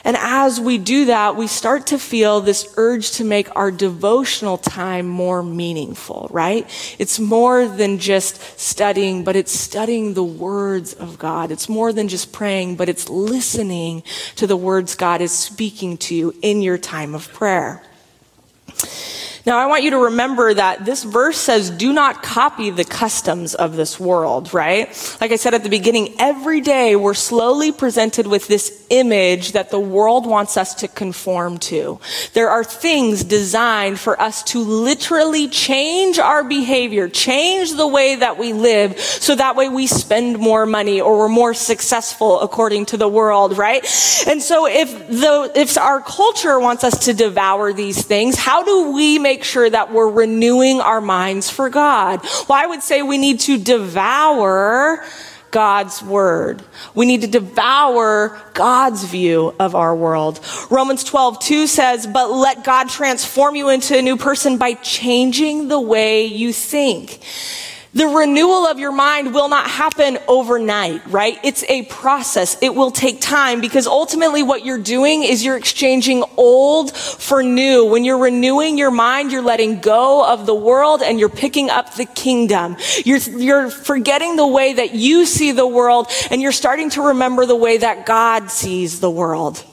And 0.07 0.15
as 0.17 0.57
we 0.57 0.77
do 0.77 1.07
that, 1.07 1.35
we 1.35 1.47
start 1.47 1.87
to 1.87 1.99
feel 1.99 2.39
this 2.39 2.73
urge 2.77 3.11
to 3.17 3.25
make 3.25 3.53
our 3.57 3.71
devotional 3.71 4.57
time 4.57 5.05
more 5.05 5.43
meaningful, 5.43 6.29
right? 6.31 6.65
It's 6.97 7.19
more 7.19 7.67
than 7.67 7.99
just 7.99 8.41
studying, 8.57 9.25
but 9.25 9.35
it's 9.35 9.51
studying 9.51 10.13
the 10.13 10.23
words 10.23 10.93
of 10.93 11.19
God. 11.19 11.51
It's 11.51 11.67
more 11.67 11.91
than 11.91 12.07
just 12.07 12.31
praying, 12.31 12.77
but 12.77 12.87
it's 12.87 13.09
listening 13.09 14.01
to 14.37 14.47
the 14.47 14.55
words 14.55 14.95
God 14.95 15.19
is 15.19 15.33
speaking 15.33 15.97
to 15.97 16.15
you 16.15 16.33
in 16.41 16.61
your 16.61 16.77
time 16.77 17.13
of 17.13 17.27
prayer. 17.33 17.83
Now, 19.47 19.59
I 19.59 19.67
want 19.67 19.83
you 19.83 19.91
to 19.91 19.97
remember 19.97 20.53
that 20.53 20.83
this 20.83 21.05
verse 21.05 21.37
says, 21.37 21.69
do 21.69 21.93
not 21.93 22.21
copy 22.21 22.69
the 22.69 22.83
customs 22.83 23.55
of 23.55 23.77
this 23.77 23.97
world, 23.97 24.53
right? 24.53 24.89
Like 25.21 25.31
I 25.31 25.37
said 25.37 25.53
at 25.53 25.63
the 25.63 25.69
beginning, 25.69 26.15
every 26.19 26.59
day 26.59 26.97
we're 26.97 27.13
slowly 27.13 27.71
presented 27.71 28.27
with 28.27 28.49
this 28.49 28.85
image 28.89 29.53
that 29.53 29.71
the 29.71 29.79
world 29.79 30.25
wants 30.25 30.57
us 30.57 30.75
to 30.75 30.89
conform 30.89 31.59
to. 31.59 31.97
There 32.33 32.49
are 32.49 32.65
things 32.65 33.23
designed 33.23 34.01
for 34.01 34.19
us 34.19 34.43
to 34.43 34.59
literally 34.59 35.47
change 35.47 36.19
our 36.19 36.43
behavior, 36.43 37.07
change 37.07 37.73
the 37.73 37.87
way 37.87 38.15
that 38.15 38.37
we 38.37 38.51
live, 38.51 38.99
so 38.99 39.33
that 39.33 39.55
way 39.55 39.69
we 39.69 39.87
spend 39.87 40.39
more 40.39 40.65
money 40.65 40.99
or 40.99 41.19
we're 41.19 41.29
more 41.29 41.53
successful 41.53 42.41
according 42.41 42.87
to 42.87 42.97
the 42.97 43.07
world, 43.07 43.57
right? 43.57 43.81
And 44.27 44.41
so 44.41 44.67
if 44.67 45.07
the, 45.07 45.53
if 45.55 45.77
our 45.77 46.01
culture 46.01 46.59
wants 46.59 46.83
us 46.83 47.05
to 47.05 47.13
devour 47.13 47.71
these 47.71 48.05
things, 48.05 48.35
how 48.35 48.63
do 48.63 48.91
we 48.91 49.19
make 49.19 49.36
make 49.37 49.43
sure 49.43 49.69
that 49.69 49.93
we're 49.93 50.09
renewing 50.09 50.81
our 50.81 50.99
minds 50.99 51.47
for 51.47 51.69
God? 51.69 52.23
Well, 52.49 52.57
I 52.59 52.65
would 52.65 52.81
say 52.81 53.03
we 53.03 53.19
need 53.19 53.39
to 53.41 53.59
devour 53.59 55.05
God's 55.51 56.01
word. 56.01 56.63
We 56.95 57.05
need 57.05 57.21
to 57.21 57.27
devour 57.27 58.41
God's 58.55 59.03
view 59.03 59.53
of 59.59 59.75
our 59.75 59.95
world. 59.95 60.39
Romans 60.71 61.03
12, 61.03 61.39
2 61.39 61.67
says, 61.67 62.07
but 62.07 62.31
let 62.31 62.63
God 62.63 62.89
transform 62.89 63.55
you 63.55 63.69
into 63.69 63.95
a 63.95 64.01
new 64.01 64.17
person 64.17 64.57
by 64.57 64.73
changing 64.73 65.67
the 65.67 65.79
way 65.79 66.25
you 66.25 66.51
think. 66.51 67.19
The 67.93 68.05
renewal 68.05 68.67
of 68.67 68.79
your 68.79 68.91
mind 68.91 69.33
will 69.33 69.49
not 69.49 69.69
happen 69.69 70.17
overnight, 70.27 71.05
right? 71.07 71.39
It's 71.43 71.63
a 71.69 71.83
process. 71.83 72.57
It 72.61 72.75
will 72.75 72.91
take 72.91 73.21
time 73.21 73.61
because 73.61 73.87
ultimately 73.87 74.43
what 74.43 74.65
you're 74.65 74.77
doing 74.77 75.23
is 75.23 75.43
you're 75.43 75.57
exchanging 75.57 76.23
old 76.35 76.95
for 76.95 77.41
new. 77.43 77.85
When 77.85 78.03
you're 78.03 78.17
renewing 78.17 78.77
your 78.77 78.91
mind, 78.91 79.31
you're 79.31 79.41
letting 79.41 79.79
go 79.79 80.25
of 80.25 80.45
the 80.45 80.55
world 80.55 81.01
and 81.01 81.19
you're 81.19 81.29
picking 81.29 81.69
up 81.69 81.95
the 81.95 82.05
kingdom. 82.05 82.75
You're, 83.05 83.19
you're 83.19 83.69
forgetting 83.69 84.35
the 84.35 84.47
way 84.47 84.73
that 84.73 84.93
you 84.93 85.25
see 85.25 85.53
the 85.53 85.67
world 85.67 86.07
and 86.29 86.41
you're 86.41 86.51
starting 86.51 86.89
to 86.91 87.01
remember 87.03 87.45
the 87.45 87.55
way 87.55 87.77
that 87.77 88.05
God 88.05 88.51
sees 88.51 88.99
the 88.99 89.09
world 89.09 89.63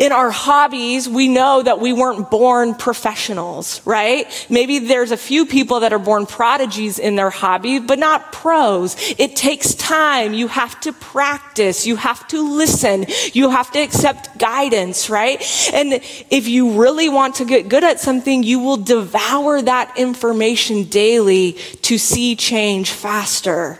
in 0.00 0.12
our 0.12 0.30
hobbies, 0.30 1.06
we 1.06 1.28
know 1.28 1.62
that 1.62 1.78
we 1.78 1.92
weren't 1.92 2.30
born 2.30 2.74
professionals, 2.74 3.82
right? 3.84 4.26
Maybe 4.48 4.78
there's 4.78 5.10
a 5.10 5.16
few 5.16 5.44
people 5.44 5.80
that 5.80 5.92
are 5.92 5.98
born 5.98 6.24
prodigies 6.24 6.98
in 6.98 7.16
their 7.16 7.28
hobby, 7.28 7.78
but 7.80 7.98
not 7.98 8.32
pros. 8.32 8.96
It 9.18 9.36
takes 9.36 9.74
time. 9.74 10.32
You 10.32 10.48
have 10.48 10.80
to 10.80 10.94
practice. 10.94 11.86
You 11.86 11.96
have 11.96 12.26
to 12.28 12.56
listen. 12.56 13.04
You 13.34 13.50
have 13.50 13.70
to 13.72 13.78
accept 13.78 14.38
guidance, 14.38 15.10
right? 15.10 15.38
And 15.74 15.92
if 15.92 16.48
you 16.48 16.80
really 16.80 17.10
want 17.10 17.34
to 17.36 17.44
get 17.44 17.68
good 17.68 17.84
at 17.84 18.00
something, 18.00 18.42
you 18.42 18.58
will 18.58 18.78
devour 18.78 19.60
that 19.60 19.98
information 19.98 20.84
daily 20.84 21.52
to 21.82 21.98
see 21.98 22.36
change 22.36 22.90
faster. 22.90 23.78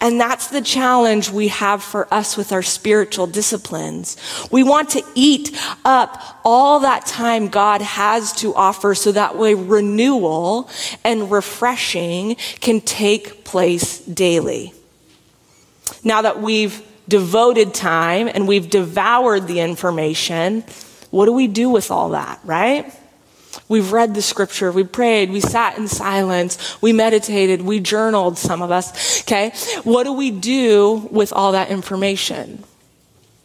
And 0.00 0.20
that's 0.20 0.48
the 0.48 0.60
challenge 0.60 1.30
we 1.30 1.48
have 1.48 1.82
for 1.82 2.12
us 2.12 2.36
with 2.36 2.52
our 2.52 2.62
spiritual 2.62 3.26
disciplines. 3.26 4.16
We 4.50 4.62
want 4.62 4.90
to 4.90 5.02
eat 5.14 5.58
up 5.84 6.40
all 6.44 6.80
that 6.80 7.06
time 7.06 7.48
God 7.48 7.82
has 7.82 8.32
to 8.34 8.54
offer 8.54 8.94
so 8.94 9.12
that 9.12 9.36
way 9.36 9.54
renewal 9.54 10.70
and 11.04 11.30
refreshing 11.30 12.36
can 12.60 12.80
take 12.80 13.44
place 13.44 13.98
daily. 14.00 14.72
Now 16.04 16.22
that 16.22 16.40
we've 16.40 16.82
devoted 17.08 17.74
time 17.74 18.28
and 18.32 18.46
we've 18.46 18.68
devoured 18.68 19.46
the 19.46 19.60
information, 19.60 20.64
what 21.10 21.26
do 21.26 21.32
we 21.32 21.46
do 21.46 21.70
with 21.70 21.90
all 21.90 22.10
that, 22.10 22.40
right? 22.44 22.92
We've 23.68 23.92
read 23.92 24.14
the 24.14 24.22
scripture, 24.22 24.72
we 24.72 24.84
prayed, 24.84 25.30
we 25.30 25.40
sat 25.40 25.76
in 25.78 25.88
silence, 25.88 26.80
we 26.80 26.92
meditated, 26.92 27.62
we 27.62 27.80
journaled, 27.80 28.38
some 28.38 28.62
of 28.62 28.70
us, 28.70 29.22
okay? 29.22 29.52
What 29.84 30.04
do 30.04 30.12
we 30.12 30.30
do 30.30 31.08
with 31.10 31.32
all 31.32 31.52
that 31.52 31.70
information? 31.70 32.64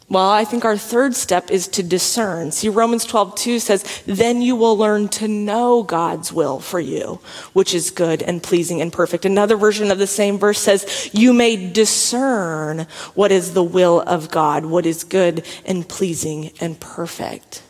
Well, 0.08 0.30
I 0.30 0.44
think 0.44 0.64
our 0.64 0.76
third 0.76 1.16
step 1.16 1.50
is 1.50 1.66
to 1.68 1.82
discern. 1.82 2.52
See, 2.52 2.68
Romans 2.68 3.04
12, 3.04 3.34
2 3.34 3.58
says, 3.58 4.02
then 4.06 4.42
you 4.42 4.54
will 4.54 4.76
learn 4.76 5.08
to 5.08 5.26
know 5.26 5.82
God's 5.82 6.32
will 6.32 6.60
for 6.60 6.78
you, 6.78 7.20
which 7.52 7.74
is 7.74 7.90
good 7.90 8.22
and 8.22 8.40
pleasing 8.40 8.80
and 8.80 8.92
perfect. 8.92 9.24
Another 9.24 9.56
version 9.56 9.90
of 9.90 9.98
the 9.98 10.06
same 10.06 10.38
verse 10.38 10.60
says, 10.60 11.10
you 11.12 11.32
may 11.32 11.56
discern 11.72 12.86
what 13.14 13.32
is 13.32 13.54
the 13.54 13.64
will 13.64 14.02
of 14.02 14.30
God, 14.30 14.66
what 14.66 14.86
is 14.86 15.02
good 15.02 15.44
and 15.66 15.88
pleasing 15.88 16.52
and 16.60 16.78
perfect. 16.78 17.63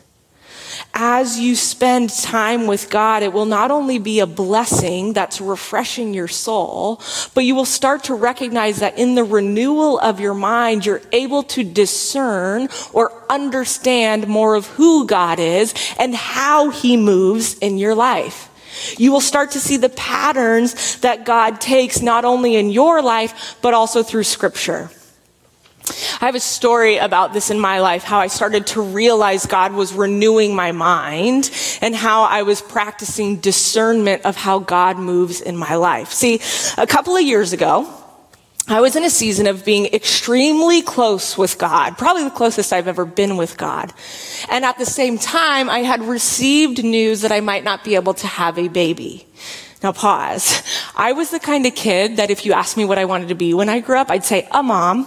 As 0.93 1.39
you 1.39 1.55
spend 1.55 2.09
time 2.09 2.67
with 2.67 2.89
God, 2.89 3.23
it 3.23 3.33
will 3.33 3.45
not 3.45 3.71
only 3.71 3.99
be 3.99 4.19
a 4.19 4.25
blessing 4.25 5.13
that's 5.13 5.41
refreshing 5.41 6.13
your 6.13 6.27
soul, 6.27 7.01
but 7.33 7.43
you 7.45 7.55
will 7.55 7.65
start 7.65 8.05
to 8.05 8.15
recognize 8.15 8.79
that 8.79 8.97
in 8.97 9.15
the 9.15 9.23
renewal 9.23 9.99
of 9.99 10.19
your 10.19 10.33
mind, 10.33 10.85
you're 10.85 11.01
able 11.11 11.43
to 11.43 11.63
discern 11.63 12.69
or 12.93 13.11
understand 13.29 14.27
more 14.27 14.55
of 14.55 14.67
who 14.67 15.05
God 15.05 15.39
is 15.39 15.73
and 15.99 16.15
how 16.15 16.69
he 16.69 16.97
moves 16.97 17.57
in 17.59 17.77
your 17.77 17.95
life. 17.95 18.49
You 18.97 19.11
will 19.11 19.21
start 19.21 19.51
to 19.51 19.59
see 19.59 19.77
the 19.77 19.89
patterns 19.89 20.97
that 20.97 21.25
God 21.25 21.61
takes 21.61 22.01
not 22.01 22.25
only 22.25 22.55
in 22.55 22.69
your 22.69 23.01
life, 23.01 23.57
but 23.61 23.73
also 23.73 24.03
through 24.03 24.23
scripture. 24.23 24.89
I 26.21 26.25
have 26.25 26.35
a 26.35 26.39
story 26.39 26.97
about 26.97 27.33
this 27.33 27.51
in 27.51 27.59
my 27.59 27.79
life, 27.79 28.03
how 28.03 28.19
I 28.19 28.27
started 28.27 28.67
to 28.67 28.81
realize 28.81 29.45
God 29.45 29.73
was 29.73 29.93
renewing 29.93 30.55
my 30.55 30.71
mind 30.71 31.51
and 31.81 31.95
how 31.95 32.23
I 32.23 32.43
was 32.43 32.61
practicing 32.61 33.37
discernment 33.37 34.23
of 34.23 34.35
how 34.35 34.59
God 34.59 34.97
moves 34.97 35.41
in 35.41 35.57
my 35.57 35.75
life. 35.75 36.11
See, 36.11 36.39
a 36.77 36.87
couple 36.87 37.15
of 37.15 37.21
years 37.21 37.53
ago, 37.53 37.91
I 38.67 38.81
was 38.81 38.95
in 38.95 39.03
a 39.03 39.11
season 39.11 39.45
of 39.45 39.63
being 39.63 39.85
extremely 39.93 40.81
close 40.81 41.37
with 41.37 41.59
God, 41.59 41.99
probably 41.99 42.23
the 42.23 42.31
closest 42.31 42.73
I've 42.73 42.87
ever 42.87 43.05
been 43.05 43.37
with 43.37 43.57
God. 43.57 43.93
And 44.49 44.65
at 44.65 44.79
the 44.79 44.87
same 44.87 45.19
time, 45.19 45.69
I 45.69 45.79
had 45.79 46.01
received 46.01 46.83
news 46.83 47.21
that 47.21 47.31
I 47.31 47.41
might 47.41 47.63
not 47.63 47.83
be 47.83 47.93
able 47.93 48.15
to 48.15 48.25
have 48.25 48.57
a 48.57 48.67
baby. 48.67 49.27
Now 49.85 49.91
pause. 49.91 50.63
I 50.95 51.11
was 51.11 51.29
the 51.29 51.39
kind 51.39 51.63
of 51.67 51.75
kid 51.75 52.17
that 52.17 52.31
if 52.31 52.43
you 52.43 52.53
asked 52.53 52.75
me 52.75 52.85
what 52.85 52.97
I 52.97 53.05
wanted 53.05 53.27
to 53.27 53.35
be 53.35 53.53
when 53.53 53.69
I 53.69 53.81
grew 53.81 53.99
up, 53.99 54.09
I'd 54.09 54.25
say, 54.25 54.47
a 54.51 54.63
mom. 54.63 55.05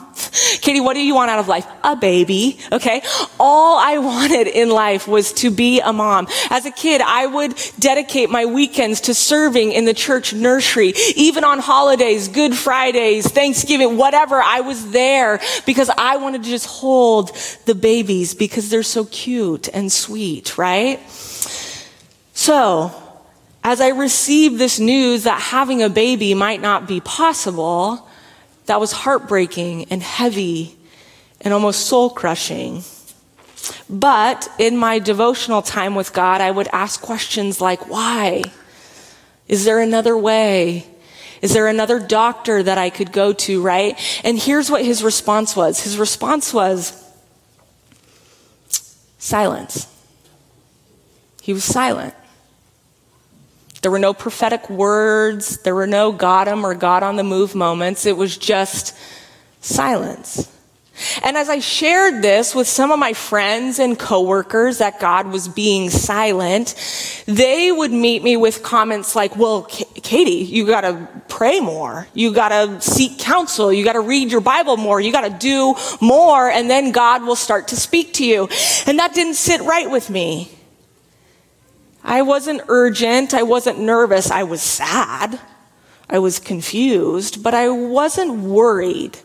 Katie, 0.60 0.78
what 0.78 0.94
do 0.94 1.00
you 1.00 1.16
want 1.16 1.32
out 1.32 1.40
of 1.40 1.48
life? 1.48 1.66
A 1.82 1.96
baby. 1.96 2.60
Okay. 2.70 3.02
All 3.40 3.76
I 3.76 3.98
wanted 3.98 4.46
in 4.46 4.70
life 4.70 5.08
was 5.08 5.32
to 5.32 5.50
be 5.50 5.80
a 5.80 5.92
mom. 5.92 6.28
As 6.48 6.64
a 6.64 6.70
kid, 6.70 7.00
I 7.00 7.26
would 7.26 7.60
dedicate 7.80 8.30
my 8.30 8.46
weekends 8.46 9.00
to 9.00 9.14
serving 9.14 9.72
in 9.72 9.84
the 9.84 9.94
church 9.94 10.32
nursery. 10.32 10.94
Even 11.16 11.42
on 11.42 11.58
holidays, 11.58 12.28
Good 12.28 12.54
Fridays, 12.54 13.26
Thanksgiving, 13.26 13.96
whatever, 13.96 14.40
I 14.40 14.60
was 14.60 14.92
there 14.92 15.40
because 15.66 15.90
I 15.98 16.18
wanted 16.18 16.44
to 16.44 16.48
just 16.48 16.66
hold 16.66 17.36
the 17.64 17.74
babies 17.74 18.32
because 18.32 18.70
they're 18.70 18.84
so 18.84 19.06
cute 19.06 19.68
and 19.74 19.90
sweet, 19.90 20.56
right? 20.56 21.00
So, 22.32 22.94
as 23.68 23.82
I 23.82 23.88
received 23.88 24.56
this 24.56 24.80
news 24.80 25.24
that 25.24 25.38
having 25.38 25.82
a 25.82 25.90
baby 25.90 26.32
might 26.32 26.62
not 26.62 26.88
be 26.88 27.00
possible, 27.00 28.08
that 28.64 28.80
was 28.80 28.92
heartbreaking 28.92 29.84
and 29.90 30.02
heavy 30.02 30.74
and 31.42 31.52
almost 31.52 31.84
soul 31.84 32.08
crushing. 32.08 32.82
But 33.90 34.48
in 34.58 34.78
my 34.78 35.00
devotional 35.00 35.60
time 35.60 35.94
with 35.94 36.14
God, 36.14 36.40
I 36.40 36.50
would 36.50 36.68
ask 36.72 37.02
questions 37.02 37.60
like, 37.60 37.90
why? 37.90 38.44
Is 39.48 39.66
there 39.66 39.80
another 39.80 40.16
way? 40.16 40.86
Is 41.42 41.52
there 41.52 41.66
another 41.66 41.98
doctor 41.98 42.62
that 42.62 42.78
I 42.78 42.88
could 42.88 43.12
go 43.12 43.34
to, 43.34 43.60
right? 43.60 43.98
And 44.24 44.38
here's 44.38 44.70
what 44.70 44.82
his 44.82 45.04
response 45.04 45.54
was. 45.54 45.82
His 45.82 45.98
response 45.98 46.54
was 46.54 47.04
silence. 49.18 49.94
He 51.42 51.52
was 51.52 51.64
silent. 51.64 52.14
There 53.82 53.90
were 53.90 53.98
no 53.98 54.12
prophetic 54.12 54.68
words. 54.68 55.58
There 55.58 55.74
were 55.74 55.86
no 55.86 56.12
got 56.12 56.48
him 56.48 56.64
or 56.64 56.74
God 56.74 57.02
on 57.02 57.16
the 57.16 57.24
move 57.24 57.54
moments. 57.54 58.06
It 58.06 58.16
was 58.16 58.36
just 58.36 58.96
silence. 59.60 60.52
And 61.22 61.36
as 61.36 61.48
I 61.48 61.60
shared 61.60 62.22
this 62.22 62.54
with 62.54 62.66
some 62.66 62.90
of 62.90 62.98
my 62.98 63.12
friends 63.12 63.78
and 63.78 63.98
coworkers 63.98 64.78
that 64.78 64.98
God 64.98 65.28
was 65.28 65.46
being 65.46 65.90
silent, 65.90 66.74
they 67.26 67.70
would 67.70 67.92
meet 67.92 68.24
me 68.24 68.36
with 68.36 68.62
comments 68.62 69.14
like, 69.14 69.36
well, 69.36 69.62
Katie, 69.62 70.44
you 70.44 70.66
gotta 70.66 71.06
pray 71.28 71.60
more. 71.60 72.08
You 72.14 72.32
gotta 72.32 72.80
seek 72.80 73.18
counsel. 73.18 73.72
You 73.72 73.84
gotta 73.84 74.00
read 74.00 74.32
your 74.32 74.40
Bible 74.40 74.76
more. 74.76 75.00
You 75.00 75.12
gotta 75.12 75.30
do 75.30 75.76
more 76.00 76.50
and 76.50 76.68
then 76.68 76.90
God 76.90 77.22
will 77.22 77.36
start 77.36 77.68
to 77.68 77.76
speak 77.76 78.14
to 78.14 78.24
you. 78.24 78.48
And 78.86 78.98
that 78.98 79.14
didn't 79.14 79.34
sit 79.34 79.60
right 79.60 79.88
with 79.88 80.10
me. 80.10 80.57
I 82.08 82.22
wasn't 82.22 82.62
urgent. 82.68 83.34
I 83.34 83.42
wasn't 83.42 83.80
nervous. 83.80 84.30
I 84.30 84.42
was 84.42 84.62
sad. 84.62 85.38
I 86.08 86.18
was 86.18 86.38
confused, 86.38 87.42
but 87.42 87.52
I 87.52 87.68
wasn't 87.68 88.40
worried. 88.40 89.18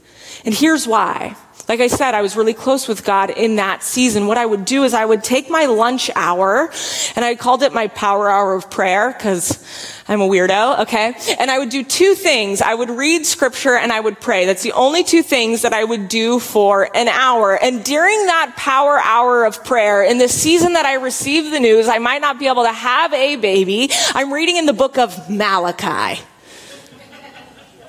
And 0.44 0.54
here's 0.54 0.86
why. 0.86 1.38
Like 1.70 1.80
I 1.80 1.88
said, 1.88 2.14
I 2.14 2.22
was 2.22 2.36
really 2.36 2.54
close 2.54 2.90
with 2.90 3.06
God 3.06 3.30
in 3.30 3.56
that 3.56 3.84
season. 3.84 4.28
What 4.28 4.38
I 4.38 4.46
would 4.46 4.66
do 4.66 4.84
is 4.84 4.94
I 4.94 5.06
would 5.06 5.24
take 5.24 5.50
my 5.50 5.66
lunch 5.66 6.12
hour 6.14 6.70
and 7.16 7.24
I 7.24 7.36
called 7.36 7.64
it 7.64 7.74
my 7.74 7.88
power 7.88 8.30
hour 8.30 8.54
of 8.54 8.70
prayer 8.70 9.14
because 9.14 9.64
I'm 10.10 10.20
a 10.20 10.28
weirdo, 10.28 10.82
okay? 10.82 11.16
And 11.40 11.50
I 11.50 11.60
would 11.60 11.70
do 11.70 11.84
two 11.84 12.16
things. 12.16 12.62
I 12.62 12.74
would 12.74 12.90
read 12.90 13.26
scripture 13.26 13.76
and 13.76 13.94
I 13.94 14.00
would 14.02 14.20
pray. 14.20 14.46
That's 14.46 14.62
the 14.62 14.74
only 14.74 15.06
two 15.06 15.24
things 15.24 15.62
that 15.62 15.72
I 15.72 15.86
would 15.86 16.10
do 16.10 16.40
for 16.40 16.90
an 16.96 17.08
hour. 17.08 17.56
And 17.56 17.84
during 17.86 18.26
that 18.26 18.56
power 18.58 19.00
hour 19.00 19.46
of 19.46 19.64
prayer, 19.64 20.04
in 20.04 20.18
the 20.18 20.28
season 20.28 20.74
that 20.74 20.86
I 20.86 20.96
received 20.96 21.54
the 21.54 21.62
news, 21.62 21.88
I 21.88 22.00
might 22.00 22.20
not 22.20 22.40
be 22.40 22.48
able 22.48 22.64
to 22.64 22.74
have 22.74 23.14
a 23.14 23.38
baby, 23.38 23.90
I'm 24.14 24.34
reading 24.34 24.58
in 24.58 24.66
the 24.66 24.74
book 24.74 24.98
of 24.98 25.30
Malachi. 25.30 26.22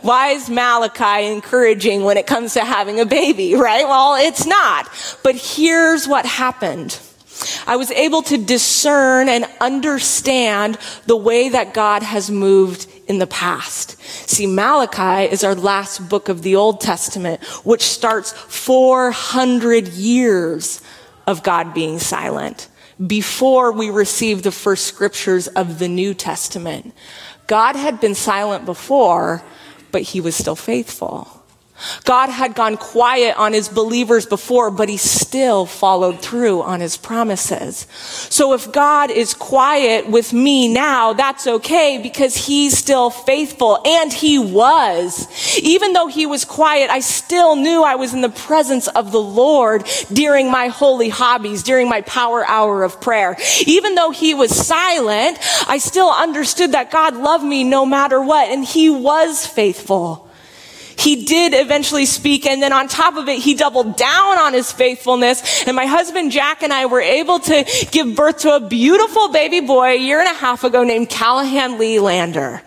Why 0.05 0.33
is 0.33 0.51
Malachi 0.51 1.33
encouraging 1.33 2.05
when 2.05 2.19
it 2.19 2.27
comes 2.27 2.53
to 2.55 2.61
having 2.61 3.01
a 3.01 3.07
baby, 3.07 3.55
right? 3.55 3.87
Well, 3.87 4.17
it's 4.17 4.45
not. 4.45 4.87
But 5.23 5.35
here's 5.35 6.07
what 6.07 6.27
happened. 6.27 7.01
I 7.67 7.77
was 7.77 7.91
able 7.91 8.21
to 8.25 8.37
discern 8.37 9.31
and 9.31 9.47
understand 9.63 10.77
the 11.07 11.17
way 11.17 11.49
that 11.49 11.73
God 11.73 12.03
has 12.03 12.31
moved 12.31 12.87
in 13.09 13.19
the 13.19 13.27
past. 13.27 13.99
See, 14.29 14.47
Malachi 14.47 15.33
is 15.33 15.43
our 15.43 15.55
last 15.55 16.07
book 16.07 16.29
of 16.29 16.43
the 16.43 16.55
Old 16.55 16.83
Testament, 16.83 17.43
which 17.65 17.81
starts 17.81 18.33
400 18.33 19.89
years 19.89 20.83
of 21.27 21.43
God 21.43 21.73
being 21.73 21.99
silent 21.99 22.69
before 23.07 23.73
we 23.73 23.89
receive 23.89 24.43
the 24.43 24.53
first 24.53 24.85
scriptures 24.85 25.49
of 25.49 25.79
the 25.79 25.89
New 25.89 26.13
Testament. 26.13 26.93
God 27.47 27.75
had 27.75 28.01
been 28.01 28.15
silent 28.15 28.67
before, 28.67 29.43
but 29.95 30.03
he 30.03 30.21
was 30.21 30.35
still 30.35 30.57
faithful. 30.57 31.44
God 32.05 32.29
had 32.29 32.55
gone 32.55 32.77
quiet 32.77 33.37
on 33.37 33.53
his 33.53 33.69
believers 33.69 34.27
before, 34.27 34.71
but 34.71 34.89
he 34.89 34.97
still 34.97 35.67
followed 35.67 36.21
through 36.21 36.63
on 36.63 36.81
his 36.81 36.97
promises. 36.97 37.87
So 38.31 38.53
if 38.53 38.71
God 38.71 39.11
is 39.11 39.35
quiet 39.35 40.09
with 40.09 40.33
me 40.33 40.73
now, 40.73 41.15
that's 41.15 41.47
okay 41.47 41.99
because 42.01 42.37
he's 42.37 42.79
still 42.79 43.11
faithful. 43.11 43.81
And 43.85 44.13
he 44.13 44.39
was. 44.39 45.29
Even 45.59 45.95
though 45.95 46.07
he 46.07 46.27
was 46.27 46.45
quiet, 46.45 46.91
I 46.91 47.01
still 47.01 47.57
knew 47.57 47.83
I 47.83 47.97
was 47.97 48.15
in 48.15 48.21
the 48.21 48.29
presence 48.29 48.87
of 48.89 49.11
the 49.11 49.21
Lord 49.21 49.85
during 50.13 50.51
my 50.51 50.69
holy 50.69 51.09
hobbies, 51.09 51.63
during 51.63 51.89
my 51.89 52.03
power 52.03 52.47
hour 52.47 52.85
of 52.85 53.01
prayer. 53.01 53.37
Even 53.67 53.95
though 53.95 54.11
he 54.11 54.35
was 54.35 54.55
silent, 54.55 55.39
I 55.67 55.79
still 55.79 56.11
understood 56.11 56.73
that 56.73 56.91
God 56.91 57.17
loved 57.17 57.45
me 57.45 57.65
no 57.65 57.85
matter 57.85 58.21
what, 58.21 58.49
and 58.51 58.65
he 58.65 58.91
was 58.91 59.47
faithful. 59.47 60.24
He 60.97 61.25
did 61.25 61.55
eventually 61.55 62.07
speak, 62.07 62.47
and 62.47 62.63
then 62.63 62.73
on 62.73 62.89
top 62.89 63.17
of 63.17 63.29
it, 63.29 63.41
he 63.41 63.55
doubled 63.55 63.97
down 63.97 64.39
on 64.39 64.53
his 64.53 64.73
faithfulness. 64.73 65.67
And 65.67 65.77
my 65.77 65.87
husband 65.87 66.33
Jack 66.33 66.63
and 66.63 66.73
I 66.73 66.87
were 66.87 67.01
able 67.01 67.39
to 67.41 67.89
give 67.91 68.15
birth 68.15 68.39
to 68.41 68.55
a 68.57 68.61
beautiful 68.61 69.29
baby 69.29 69.61
boy 69.61 69.93
a 69.93 69.99
year 69.99 70.21
and 70.21 70.29
a 70.29 70.35
half 70.35 70.65
ago 70.65 70.85
named 70.85 71.11
Callahan 71.11 71.79
Lee 71.79 71.99
Lander. 71.99 72.63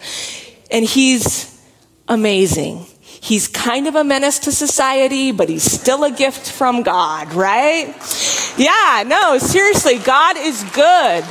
And 0.69 0.85
he's 0.85 1.59
amazing. 2.07 2.85
He's 3.27 3.47
kind 3.47 3.87
of 3.87 3.95
a 3.95 4.03
menace 4.03 4.39
to 4.39 4.51
society, 4.51 5.31
but 5.31 5.49
he's 5.49 5.63
still 5.63 6.03
a 6.03 6.11
gift 6.11 6.49
from 6.49 6.83
God, 6.83 7.33
right? 7.33 7.87
Yeah, 8.57 9.03
no, 9.05 9.37
seriously, 9.37 9.97
God 9.97 10.37
is 10.37 10.63
good. 10.73 11.25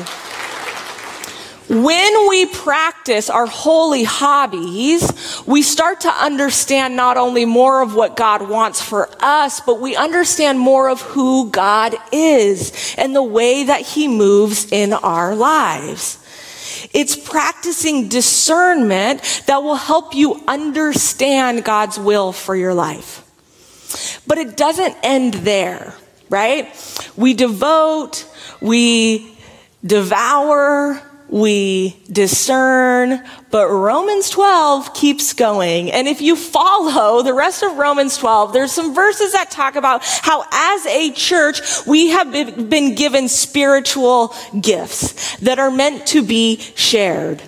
When 1.68 2.28
we 2.28 2.46
practice 2.46 3.28
our 3.28 3.46
holy 3.46 4.04
hobbies, 4.04 5.42
we 5.46 5.62
start 5.62 6.02
to 6.02 6.08
understand 6.08 6.94
not 6.94 7.16
only 7.16 7.44
more 7.44 7.82
of 7.82 7.94
what 7.94 8.16
God 8.16 8.48
wants 8.48 8.80
for 8.80 9.08
us, 9.20 9.60
but 9.60 9.80
we 9.80 9.96
understand 9.96 10.60
more 10.60 10.88
of 10.88 11.00
who 11.00 11.50
God 11.50 11.96
is 12.12 12.94
and 12.96 13.16
the 13.16 13.22
way 13.22 13.64
that 13.64 13.80
he 13.80 14.06
moves 14.06 14.70
in 14.70 14.92
our 14.92 15.34
lives. 15.34 16.22
It's 16.92 17.16
practicing 17.16 18.08
discernment 18.08 19.42
that 19.46 19.58
will 19.58 19.74
help 19.74 20.14
you 20.14 20.40
understand 20.46 21.64
God's 21.64 21.98
will 21.98 22.30
for 22.30 22.54
your 22.54 22.74
life. 22.74 23.24
But 24.24 24.38
it 24.38 24.56
doesn't 24.56 24.96
end 25.02 25.34
there, 25.34 25.94
right? 26.30 26.68
We 27.16 27.34
devote, 27.34 28.24
we 28.60 29.36
devour, 29.84 31.02
we 31.28 32.02
discern, 32.10 33.22
but 33.50 33.68
Romans 33.68 34.30
12 34.30 34.94
keeps 34.94 35.32
going. 35.32 35.90
And 35.90 36.06
if 36.06 36.20
you 36.20 36.36
follow 36.36 37.22
the 37.22 37.34
rest 37.34 37.62
of 37.62 37.76
Romans 37.76 38.16
12, 38.16 38.52
there's 38.52 38.72
some 38.72 38.94
verses 38.94 39.32
that 39.32 39.50
talk 39.50 39.76
about 39.76 40.02
how 40.04 40.44
as 40.52 40.86
a 40.86 41.10
church, 41.12 41.60
we 41.86 42.08
have 42.08 42.32
been 42.32 42.94
given 42.94 43.28
spiritual 43.28 44.34
gifts 44.60 45.36
that 45.38 45.58
are 45.58 45.70
meant 45.70 46.06
to 46.08 46.22
be 46.22 46.60
shared. 46.74 47.42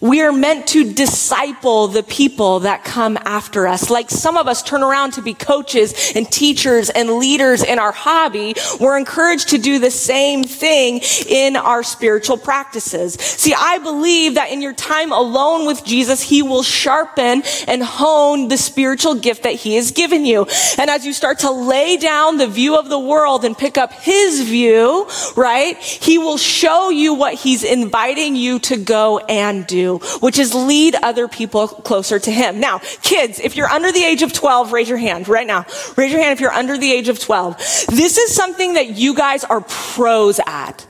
We 0.00 0.22
are 0.22 0.32
meant 0.32 0.68
to 0.68 0.92
disciple 0.92 1.88
the 1.88 2.02
people 2.02 2.60
that 2.60 2.84
come 2.84 3.18
after 3.24 3.66
us. 3.66 3.90
Like 3.90 4.10
some 4.10 4.36
of 4.36 4.48
us 4.48 4.62
turn 4.62 4.82
around 4.82 5.12
to 5.12 5.22
be 5.22 5.34
coaches 5.34 6.12
and 6.14 6.30
teachers 6.30 6.90
and 6.90 7.18
leaders 7.18 7.62
in 7.62 7.78
our 7.78 7.92
hobby. 7.92 8.54
We're 8.80 8.98
encouraged 8.98 9.48
to 9.50 9.58
do 9.58 9.78
the 9.78 9.90
same 9.90 10.44
thing 10.44 11.00
in 11.28 11.56
our 11.56 11.82
spiritual 11.82 12.36
practices. 12.36 13.14
See, 13.14 13.54
I 13.54 13.78
believe 13.78 14.34
that 14.34 14.50
in 14.50 14.62
your 14.62 14.72
time 14.72 15.12
alone 15.12 15.66
with 15.66 15.84
Jesus, 15.84 16.22
he 16.22 16.42
will 16.42 16.62
sharpen 16.62 17.42
and 17.66 17.82
hone 17.82 18.48
the 18.48 18.58
spiritual 18.58 19.14
gift 19.14 19.42
that 19.42 19.54
he 19.54 19.74
has 19.76 19.90
given 19.90 20.24
you. 20.24 20.46
And 20.78 20.90
as 20.90 21.04
you 21.04 21.12
start 21.12 21.40
to 21.40 21.50
lay 21.50 21.96
down 21.96 22.38
the 22.38 22.46
view 22.46 22.76
of 22.76 22.88
the 22.88 22.98
world 22.98 23.44
and 23.44 23.56
pick 23.56 23.76
up 23.78 23.92
his 23.92 24.42
view, 24.42 25.08
right? 25.36 25.76
He 25.78 26.18
will 26.18 26.38
show 26.38 26.90
you 26.90 27.14
what 27.14 27.34
he's 27.34 27.64
inviting 27.64 28.36
you 28.36 28.58
to 28.60 28.76
go 28.76 29.18
and 29.18 29.66
do 29.66 29.73
do, 29.74 29.98
which 30.20 30.38
is 30.38 30.54
lead 30.54 30.94
other 31.02 31.28
people 31.28 31.68
closer 31.68 32.18
to 32.18 32.30
Him. 32.30 32.60
Now, 32.60 32.78
kids, 33.02 33.40
if 33.40 33.56
you're 33.56 33.68
under 33.68 33.92
the 33.92 34.04
age 34.04 34.22
of 34.22 34.32
12, 34.32 34.72
raise 34.72 34.88
your 34.88 34.98
hand 34.98 35.28
right 35.28 35.46
now. 35.46 35.66
Raise 35.96 36.12
your 36.12 36.22
hand 36.22 36.32
if 36.32 36.40
you're 36.40 36.52
under 36.52 36.78
the 36.78 36.92
age 36.92 37.08
of 37.08 37.18
12. 37.18 37.56
This 37.88 38.18
is 38.18 38.34
something 38.34 38.74
that 38.74 38.90
you 38.90 39.14
guys 39.14 39.44
are 39.44 39.60
pros 39.60 40.40
at. 40.46 40.86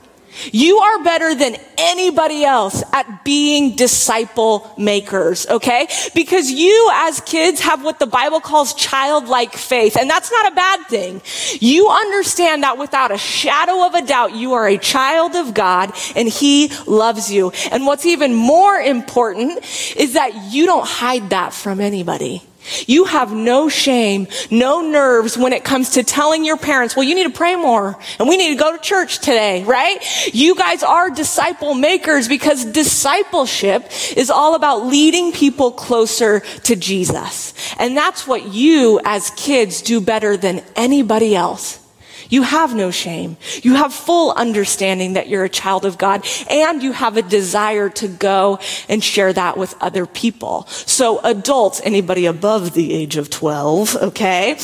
You 0.51 0.77
are 0.77 1.03
better 1.03 1.35
than 1.35 1.57
anybody 1.77 2.43
else 2.43 2.83
at 2.93 3.23
being 3.23 3.75
disciple 3.75 4.71
makers, 4.77 5.47
okay? 5.47 5.87
Because 6.13 6.51
you 6.51 6.89
as 6.93 7.21
kids 7.21 7.59
have 7.61 7.83
what 7.83 7.99
the 7.99 8.07
Bible 8.07 8.39
calls 8.39 8.73
childlike 8.73 9.53
faith, 9.53 9.97
and 9.97 10.09
that's 10.09 10.31
not 10.31 10.51
a 10.51 10.55
bad 10.55 10.87
thing. 10.87 11.21
You 11.59 11.89
understand 11.89 12.63
that 12.63 12.77
without 12.77 13.11
a 13.11 13.17
shadow 13.17 13.85
of 13.85 13.93
a 13.93 14.05
doubt, 14.05 14.33
you 14.35 14.53
are 14.53 14.67
a 14.67 14.77
child 14.77 15.35
of 15.35 15.53
God 15.53 15.91
and 16.15 16.27
He 16.27 16.71
loves 16.87 17.31
you. 17.31 17.51
And 17.71 17.85
what's 17.85 18.05
even 18.05 18.33
more 18.33 18.75
important 18.75 19.59
is 19.95 20.13
that 20.13 20.51
you 20.51 20.65
don't 20.65 20.87
hide 20.87 21.29
that 21.31 21.53
from 21.53 21.79
anybody. 21.79 22.43
You 22.87 23.05
have 23.05 23.33
no 23.33 23.69
shame, 23.69 24.27
no 24.49 24.81
nerves 24.81 25.37
when 25.37 25.53
it 25.53 25.63
comes 25.63 25.91
to 25.91 26.03
telling 26.03 26.43
your 26.43 26.57
parents, 26.57 26.95
well, 26.95 27.03
you 27.03 27.15
need 27.15 27.23
to 27.23 27.29
pray 27.29 27.55
more 27.55 27.97
and 28.19 28.27
we 28.27 28.37
need 28.37 28.49
to 28.49 28.59
go 28.59 28.75
to 28.75 28.81
church 28.81 29.19
today, 29.19 29.63
right? 29.63 29.97
You 30.33 30.55
guys 30.55 30.83
are 30.83 31.09
disciple 31.09 31.73
makers 31.73 32.27
because 32.27 32.65
discipleship 32.65 33.91
is 34.15 34.29
all 34.29 34.55
about 34.55 34.85
leading 34.85 35.31
people 35.31 35.71
closer 35.71 36.39
to 36.39 36.75
Jesus. 36.75 37.53
And 37.77 37.95
that's 37.95 38.27
what 38.27 38.53
you 38.53 38.99
as 39.05 39.29
kids 39.31 39.81
do 39.81 40.01
better 40.01 40.37
than 40.37 40.63
anybody 40.75 41.35
else. 41.35 41.84
You 42.29 42.43
have 42.43 42.73
no 42.75 42.91
shame. 42.91 43.37
You 43.61 43.75
have 43.75 43.93
full 43.93 44.31
understanding 44.31 45.13
that 45.13 45.27
you're 45.27 45.43
a 45.43 45.49
child 45.49 45.85
of 45.85 45.97
God 45.97 46.25
and 46.49 46.81
you 46.81 46.91
have 46.91 47.17
a 47.17 47.21
desire 47.21 47.89
to 47.89 48.07
go 48.07 48.59
and 48.89 49.03
share 49.03 49.31
that 49.33 49.57
with 49.57 49.75
other 49.81 50.05
people. 50.05 50.65
So 50.67 51.19
adults, 51.19 51.81
anybody 51.83 52.25
above 52.25 52.73
the 52.73 52.93
age 52.93 53.17
of 53.17 53.29
12, 53.29 53.95
okay? 53.95 54.57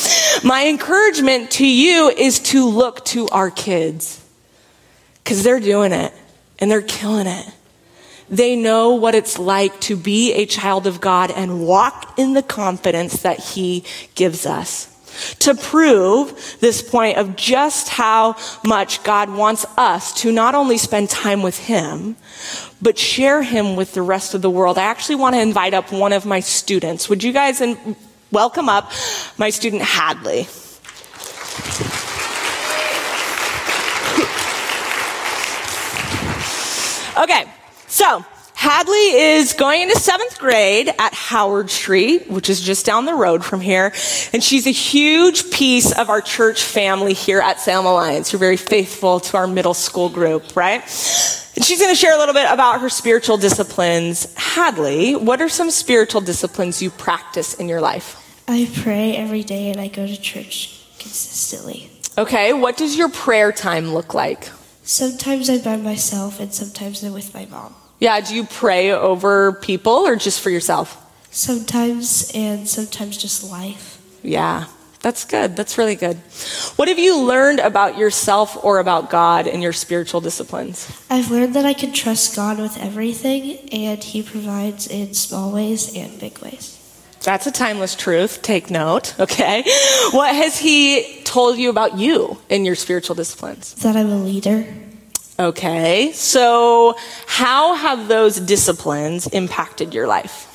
My 0.43 0.67
encouragement 0.67 1.52
to 1.52 1.67
you 1.67 2.10
is 2.10 2.39
to 2.39 2.67
look 2.67 3.06
to 3.06 3.28
our 3.30 3.52
kids 3.52 4.24
because 5.24 5.43
they're 5.43 5.60
doing 5.60 5.91
it 5.91 6.13
and 6.60 6.69
they're 6.69 6.82
killing 6.82 7.28
it. 7.28 7.45
They 8.30 8.56
know 8.56 8.95
what 8.95 9.13
it's 9.13 9.38
like 9.38 9.80
to 9.82 9.97
be 9.97 10.34
a 10.34 10.45
child 10.45 10.88
of 10.88 11.02
God 11.02 11.32
and 11.32 11.67
walk 11.67 12.17
in 12.17 12.34
the 12.34 12.41
confidence 12.41 13.24
that 13.24 13.39
He 13.39 13.84
gives 14.15 14.45
us 14.45 14.90
to 15.39 15.56
prove 15.56 16.58
this 16.60 16.82
point 16.82 17.17
of 17.17 17.36
just 17.36 17.89
how 17.89 18.36
much 18.63 19.04
God 19.04 19.30
wants 19.30 19.65
us 19.78 20.13
to 20.21 20.32
not 20.32 20.56
only 20.56 20.78
spend 20.78 21.10
time 21.10 21.41
with 21.41 21.58
Him, 21.58 22.15
but 22.82 22.97
share 22.97 23.43
Him 23.43 23.76
with 23.76 23.93
the 23.93 24.02
rest 24.02 24.34
of 24.34 24.41
the 24.41 24.50
world. 24.50 24.78
I 24.78 24.84
actually 24.84 25.15
want 25.15 25.36
to 25.36 25.41
invite 25.41 25.74
up 25.74 25.91
one 25.91 26.13
of 26.13 26.26
my 26.26 26.39
students. 26.39 27.10
Would 27.10 27.24
you 27.24 27.34
guys 27.34 27.62
in- 27.62 27.95
welcome 28.32 28.69
up 28.69 28.91
my 29.38 29.50
student 29.50 29.82
Hadley? 29.82 30.47
Okay, 37.17 37.45
so 37.88 38.26
Hadley 38.62 38.93
is 38.93 39.54
going 39.54 39.82
into 39.82 40.00
seventh 40.00 40.38
grade 40.38 40.88
at 41.00 41.15
Howard 41.15 41.71
Street, 41.71 42.30
which 42.30 42.47
is 42.47 42.62
just 42.62 42.86
down 42.86 43.06
the 43.06 43.15
road 43.15 43.43
from 43.43 43.60
here. 43.60 43.91
And 44.34 44.43
she's 44.43 44.67
a 44.67 44.71
huge 44.71 45.50
piece 45.50 45.91
of 45.91 46.12
our 46.12 46.21
church 46.21 46.62
family 46.62 47.13
here 47.13 47.39
at 47.39 47.60
Salem 47.60 47.88
Alliance. 47.88 48.32
You're 48.32 48.39
very 48.39 48.58
faithful 48.58 49.19
to 49.19 49.38
our 49.38 49.47
middle 49.47 49.74
school 49.74 50.10
group, 50.10 50.56
right? 50.56 50.80
And 51.56 51.65
she's 51.65 51.80
going 51.80 51.91
to 51.91 51.95
share 51.95 52.15
a 52.15 52.19
little 52.19 52.36
bit 52.36 52.45
about 52.52 52.82
her 52.82 52.89
spiritual 52.89 53.38
disciplines. 53.38 54.32
Hadley, 54.36 55.15
what 55.15 55.41
are 55.41 55.50
some 55.50 55.71
spiritual 55.71 56.21
disciplines 56.21 56.84
you 56.84 56.91
practice 56.91 57.56
in 57.56 57.67
your 57.67 57.82
life? 57.82 58.43
I 58.47 58.69
pray 58.76 59.17
every 59.17 59.41
day 59.41 59.71
and 59.71 59.82
I 59.82 59.88
go 59.88 60.06
to 60.06 60.21
church 60.21 60.86
consistently. 61.00 61.89
Okay, 62.15 62.54
what 62.54 62.78
does 62.78 62.95
your 62.95 63.10
prayer 63.10 63.52
time 63.52 63.91
look 63.91 64.13
like? 64.13 64.52
Sometimes 64.84 65.50
I'm 65.50 65.62
by 65.62 65.78
myself 65.78 66.39
and 66.39 66.54
sometimes 66.54 67.04
I'm 67.04 67.13
with 67.13 67.34
my 67.34 67.47
mom. 67.47 67.74
Yeah, 68.02 68.20
do 68.20 68.34
you 68.34 68.46
pray 68.46 68.92
over 68.92 69.54
people 69.54 69.94
or 69.94 70.16
just 70.16 70.42
for 70.42 70.50
yourself? 70.50 70.98
Sometimes, 71.30 72.32
and 72.34 72.68
sometimes 72.68 73.16
just 73.16 73.50
life. 73.50 74.02
Yeah, 74.24 74.66
that's 75.02 75.24
good. 75.24 75.56
That's 75.56 75.78
really 75.78 75.94
good. 75.94 76.18
What 76.78 76.88
have 76.88 76.98
you 76.98 77.22
learned 77.22 77.60
about 77.60 78.00
yourself 78.00 78.58
or 78.66 78.80
about 78.80 79.12
God 79.12 79.46
in 79.46 79.62
your 79.62 79.72
spiritual 79.72 80.20
disciplines? 80.20 80.90
I've 81.12 81.30
learned 81.30 81.54
that 81.54 81.66
I 81.66 81.74
can 81.74 81.94
trust 81.94 82.36
God 82.36 82.58
with 82.58 82.76
everything, 82.80 83.70
and 83.70 84.04
He 84.04 84.24
provides 84.24 84.88
in 84.88 85.14
small 85.14 85.52
ways 85.52 85.96
and 85.96 86.20
big 86.20 86.40
ways. 86.40 86.80
That's 87.22 87.46
a 87.46 87.52
timeless 87.52 87.96
truth. 87.96 88.42
Take 88.42 88.72
note, 88.72 89.14
okay? 89.20 89.62
What 90.10 90.34
has 90.34 90.58
He 90.58 91.22
told 91.24 91.60
you 91.60 91.70
about 91.70 92.00
you 92.00 92.40
in 92.50 92.66
your 92.66 92.76
spiritual 92.76 93.16
disciplines? 93.16 93.76
That 93.76 93.96
I'm 93.96 94.10
a 94.10 94.18
leader. 94.18 94.66
Okay, 95.39 96.12
so 96.13 96.96
how 97.26 97.76
have 97.76 98.08
those 98.08 98.39
disciplines 98.39 99.28
impacted 99.28 99.94
your 99.94 100.08
life? 100.08 100.48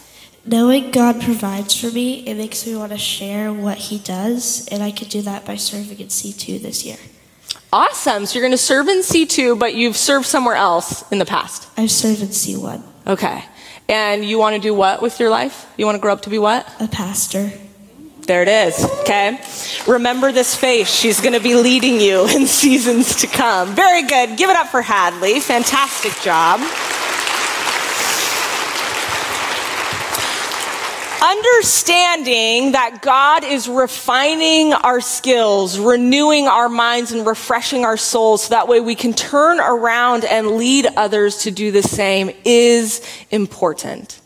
Knowing 0.45 0.93
God 0.93 1.21
provides 1.21 1.75
for 1.81 1.89
me, 1.89 2.27
it 2.27 2.35
makes 2.37 2.65
me 2.67 2.77
want 2.77 2.93
to 2.93 2.99
share 2.99 3.53
what 3.53 3.79
He 3.79 3.99
does, 3.99 4.69
and 4.69 4.83
I 4.83 4.93
could 4.93 5.09
do 5.09 5.23
that 5.23 5.45
by 5.45 5.57
serving 5.57 5.99
in 5.99 6.07
C2 6.07 6.63
this 6.63 6.85
year. 6.85 6.99
Awesome. 7.73 8.27
So 8.27 8.39
you're 8.39 8.47
going 8.47 8.53
to 8.53 8.59
serve 8.59 8.87
in 8.87 9.01
C2, 9.01 9.59
but 9.59 9.75
you've 9.75 9.97
served 9.97 10.27
somewhere 10.27 10.55
else 10.55 11.11
in 11.11 11.19
the 11.19 11.27
past. 11.27 11.69
I've 11.77 11.91
served 11.91 12.21
in 12.23 12.29
C1. 12.29 12.81
Okay. 13.09 13.45
And 13.89 14.25
you 14.25 14.39
want 14.39 14.55
to 14.55 14.63
do 14.63 14.73
what 14.73 15.03
with 15.03 15.19
your 15.19 15.31
life? 15.31 15.67
You 15.77 15.85
want 15.85 15.97
to 15.97 16.01
grow 16.01 16.13
up 16.13 16.23
to 16.23 16.31
be 16.31 16.39
what? 16.39 16.69
A 16.81 16.87
pastor. 16.87 17.51
There 18.27 18.43
it 18.43 18.49
is, 18.49 18.85
okay? 19.03 19.41
Remember 19.87 20.33
this 20.33 20.57
face. 20.57 20.93
She's 20.93 21.21
going 21.21 21.35
to 21.35 21.41
be 21.41 21.55
leading 21.55 22.01
you 22.01 22.27
in 22.35 22.47
seasons 22.47 23.15
to 23.21 23.29
come. 23.29 23.77
Very 23.77 24.03
good. 24.03 24.37
Give 24.37 24.51
it 24.51 24.57
up 24.57 24.67
for 24.67 24.83
Hadley. 24.83 25.39
Fantastic 25.39 26.13
job. 26.23 26.59
Understanding 31.23 32.73
that 32.73 32.99
God 33.01 33.45
is 33.45 33.69
refining 33.69 34.73
our 34.73 35.01
skills, 35.01 35.79
renewing 35.79 36.49
our 36.49 36.69
minds, 36.69 37.13
and 37.13 37.25
refreshing 37.25 37.85
our 37.85 37.97
souls 37.97 38.45
so 38.45 38.51
that 38.51 38.67
way 38.67 38.81
we 38.81 38.97
can 38.97 39.13
turn 39.13 39.61
around 39.61 40.25
and 40.25 40.57
lead 40.57 40.87
others 40.97 41.39
to 41.43 41.53
do 41.53 41.71
the 41.71 41.83
same 41.83 42.33
is 42.45 43.07
important. 43.31 44.21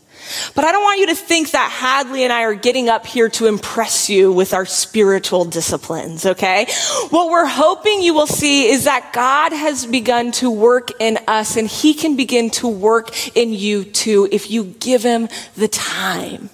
But 0.55 0.65
I 0.65 0.71
don't 0.71 0.83
want 0.83 0.99
you 0.99 1.07
to 1.07 1.15
think 1.15 1.51
that 1.51 1.71
Hadley 1.71 2.23
and 2.23 2.33
I 2.33 2.43
are 2.43 2.53
getting 2.53 2.89
up 2.89 3.05
here 3.05 3.29
to 3.29 3.47
impress 3.47 4.09
you 4.09 4.31
with 4.31 4.53
our 4.53 4.65
spiritual 4.65 5.45
disciplines, 5.45 6.25
okay? 6.25 6.67
What 7.09 7.29
we're 7.29 7.45
hoping 7.45 8.01
you 8.01 8.13
will 8.13 8.27
see 8.27 8.69
is 8.69 8.85
that 8.85 9.11
God 9.13 9.53
has 9.53 9.85
begun 9.85 10.31
to 10.33 10.49
work 10.49 10.91
in 10.99 11.17
us 11.27 11.57
and 11.57 11.67
he 11.67 11.93
can 11.93 12.15
begin 12.15 12.49
to 12.51 12.67
work 12.67 13.35
in 13.35 13.53
you 13.53 13.83
too 13.83 14.27
if 14.31 14.51
you 14.51 14.63
give 14.79 15.03
him 15.03 15.29
the 15.55 15.67
time. 15.67 16.49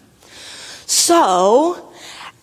So, 0.86 1.92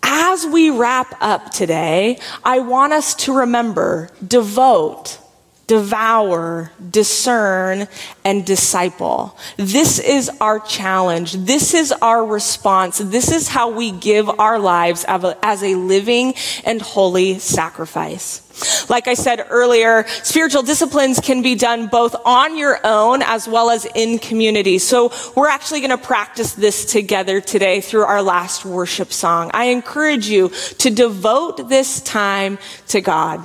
as 0.03 0.47
we 0.47 0.68
wrap 0.68 1.16
up 1.20 1.51
today, 1.51 2.18
I 2.44 2.61
want 2.61 2.92
us 2.92 3.14
to 3.16 3.38
remember, 3.38 4.11
devote, 4.27 5.18
devour, 5.66 6.70
discern, 6.90 7.88
and 8.24 8.44
disciple. 8.44 9.37
This 9.57 9.98
is 9.98 10.31
our 10.40 10.61
challenge. 10.61 11.33
This 11.33 11.74
is 11.74 11.92
our 11.92 12.24
response. 12.24 12.98
This 12.98 13.33
is 13.33 13.48
how 13.48 13.70
we 13.70 13.90
give 13.90 14.29
our 14.29 14.59
lives 14.59 15.05
as 15.09 15.62
a 15.62 15.74
living 15.74 16.35
and 16.64 16.83
holy 16.83 17.38
sacrifice. 17.38 18.42
Like 18.88 19.09
I 19.09 19.14
said 19.14 19.44
earlier, 19.48 20.05
spiritual 20.22 20.62
disciplines 20.62 21.18
can 21.18 21.42
be 21.42 21.57
done 21.57 21.88
both 21.88 22.14
on 22.24 22.57
your 22.57 22.79
own 22.85 23.22
as 23.22 23.48
well 23.48 23.70
as 23.70 23.85
in 23.96 24.20
community. 24.20 24.79
So 24.79 25.12
we're 25.35 25.48
actually 25.48 25.81
going 25.81 25.90
to 25.90 25.98
practice 25.98 26.53
this 26.53 26.85
together 26.85 27.40
today 27.40 27.81
through 27.81 28.05
our 28.05 28.22
last 28.22 28.64
worship 28.64 29.12
song. 29.12 29.50
I 29.55 29.64
encourage 29.66 30.29
you 30.29 30.50
to 30.79 30.90
devote 30.90 31.68
this 31.68 32.00
time 32.03 32.59
to 32.88 33.00
God. 33.00 33.40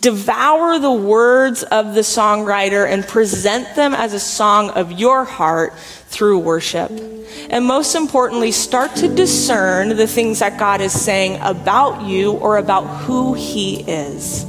Devour 0.00 0.78
the 0.78 0.92
words 0.92 1.62
of 1.62 1.94
the 1.94 2.00
songwriter 2.00 2.90
and 2.90 3.06
present 3.06 3.76
them 3.76 3.94
as 3.94 4.14
a 4.14 4.20
song 4.20 4.70
of 4.70 4.92
your 4.92 5.24
heart 5.24 5.76
through 6.06 6.38
worship. 6.38 6.90
And 7.50 7.64
most 7.64 7.94
importantly, 7.94 8.50
start 8.52 8.96
to 8.96 9.14
discern 9.14 9.90
the 9.90 10.06
things 10.06 10.38
that 10.38 10.58
God 10.58 10.80
is 10.80 10.98
saying 10.98 11.38
about 11.42 12.02
you 12.06 12.32
or 12.32 12.56
about 12.56 12.84
who 13.04 13.34
He 13.34 13.82
is. 13.82 14.46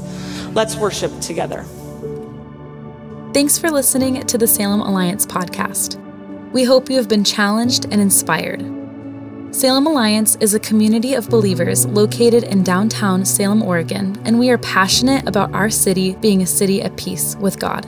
Let's 0.54 0.76
worship 0.76 1.20
together. 1.20 1.66
Thanks 3.34 3.58
for 3.58 3.70
listening 3.72 4.26
to 4.26 4.38
the 4.38 4.48
Salem 4.48 4.82
Alliance 4.82 5.26
podcast. 5.26 5.98
We 6.52 6.64
hope 6.66 6.90
you 6.90 6.98
have 6.98 7.08
been 7.08 7.24
challenged 7.24 7.86
and 7.86 8.02
inspired. 8.02 8.81
Salem 9.52 9.86
Alliance 9.86 10.38
is 10.40 10.54
a 10.54 10.60
community 10.60 11.14
of 11.14 11.30
believers 11.30 11.86
located 11.88 12.46
in 12.46 12.64
downtown 12.64 13.26
Salem, 13.26 13.62
Oregon, 13.62 14.18
and 14.24 14.40
we 14.40 14.50
are 14.50 14.58
passionate 14.58 15.28
about 15.28 15.54
our 15.54 15.70
city 15.70 16.16
being 16.16 16.42
a 16.42 16.48
city 16.48 16.82
at 16.82 16.96
peace 16.96 17.36
with 17.36 17.60
God. 17.60 17.86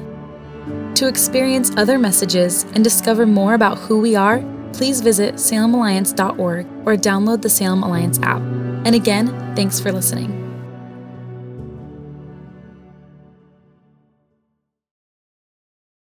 To 0.97 1.07
experience 1.07 1.71
other 1.77 1.97
messages 1.97 2.63
and 2.73 2.83
discover 2.83 3.25
more 3.25 3.53
about 3.53 3.77
who 3.77 4.01
we 4.01 4.13
are, 4.13 4.43
please 4.73 4.99
visit 4.99 5.35
salemalliance.org 5.35 6.65
or 6.85 6.97
download 6.97 7.41
the 7.41 7.49
Salem 7.49 7.81
Alliance 7.81 8.19
app. 8.21 8.41
And 8.85 8.93
again, 8.93 9.55
thanks 9.55 9.79
for 9.79 9.93
listening. 9.93 10.42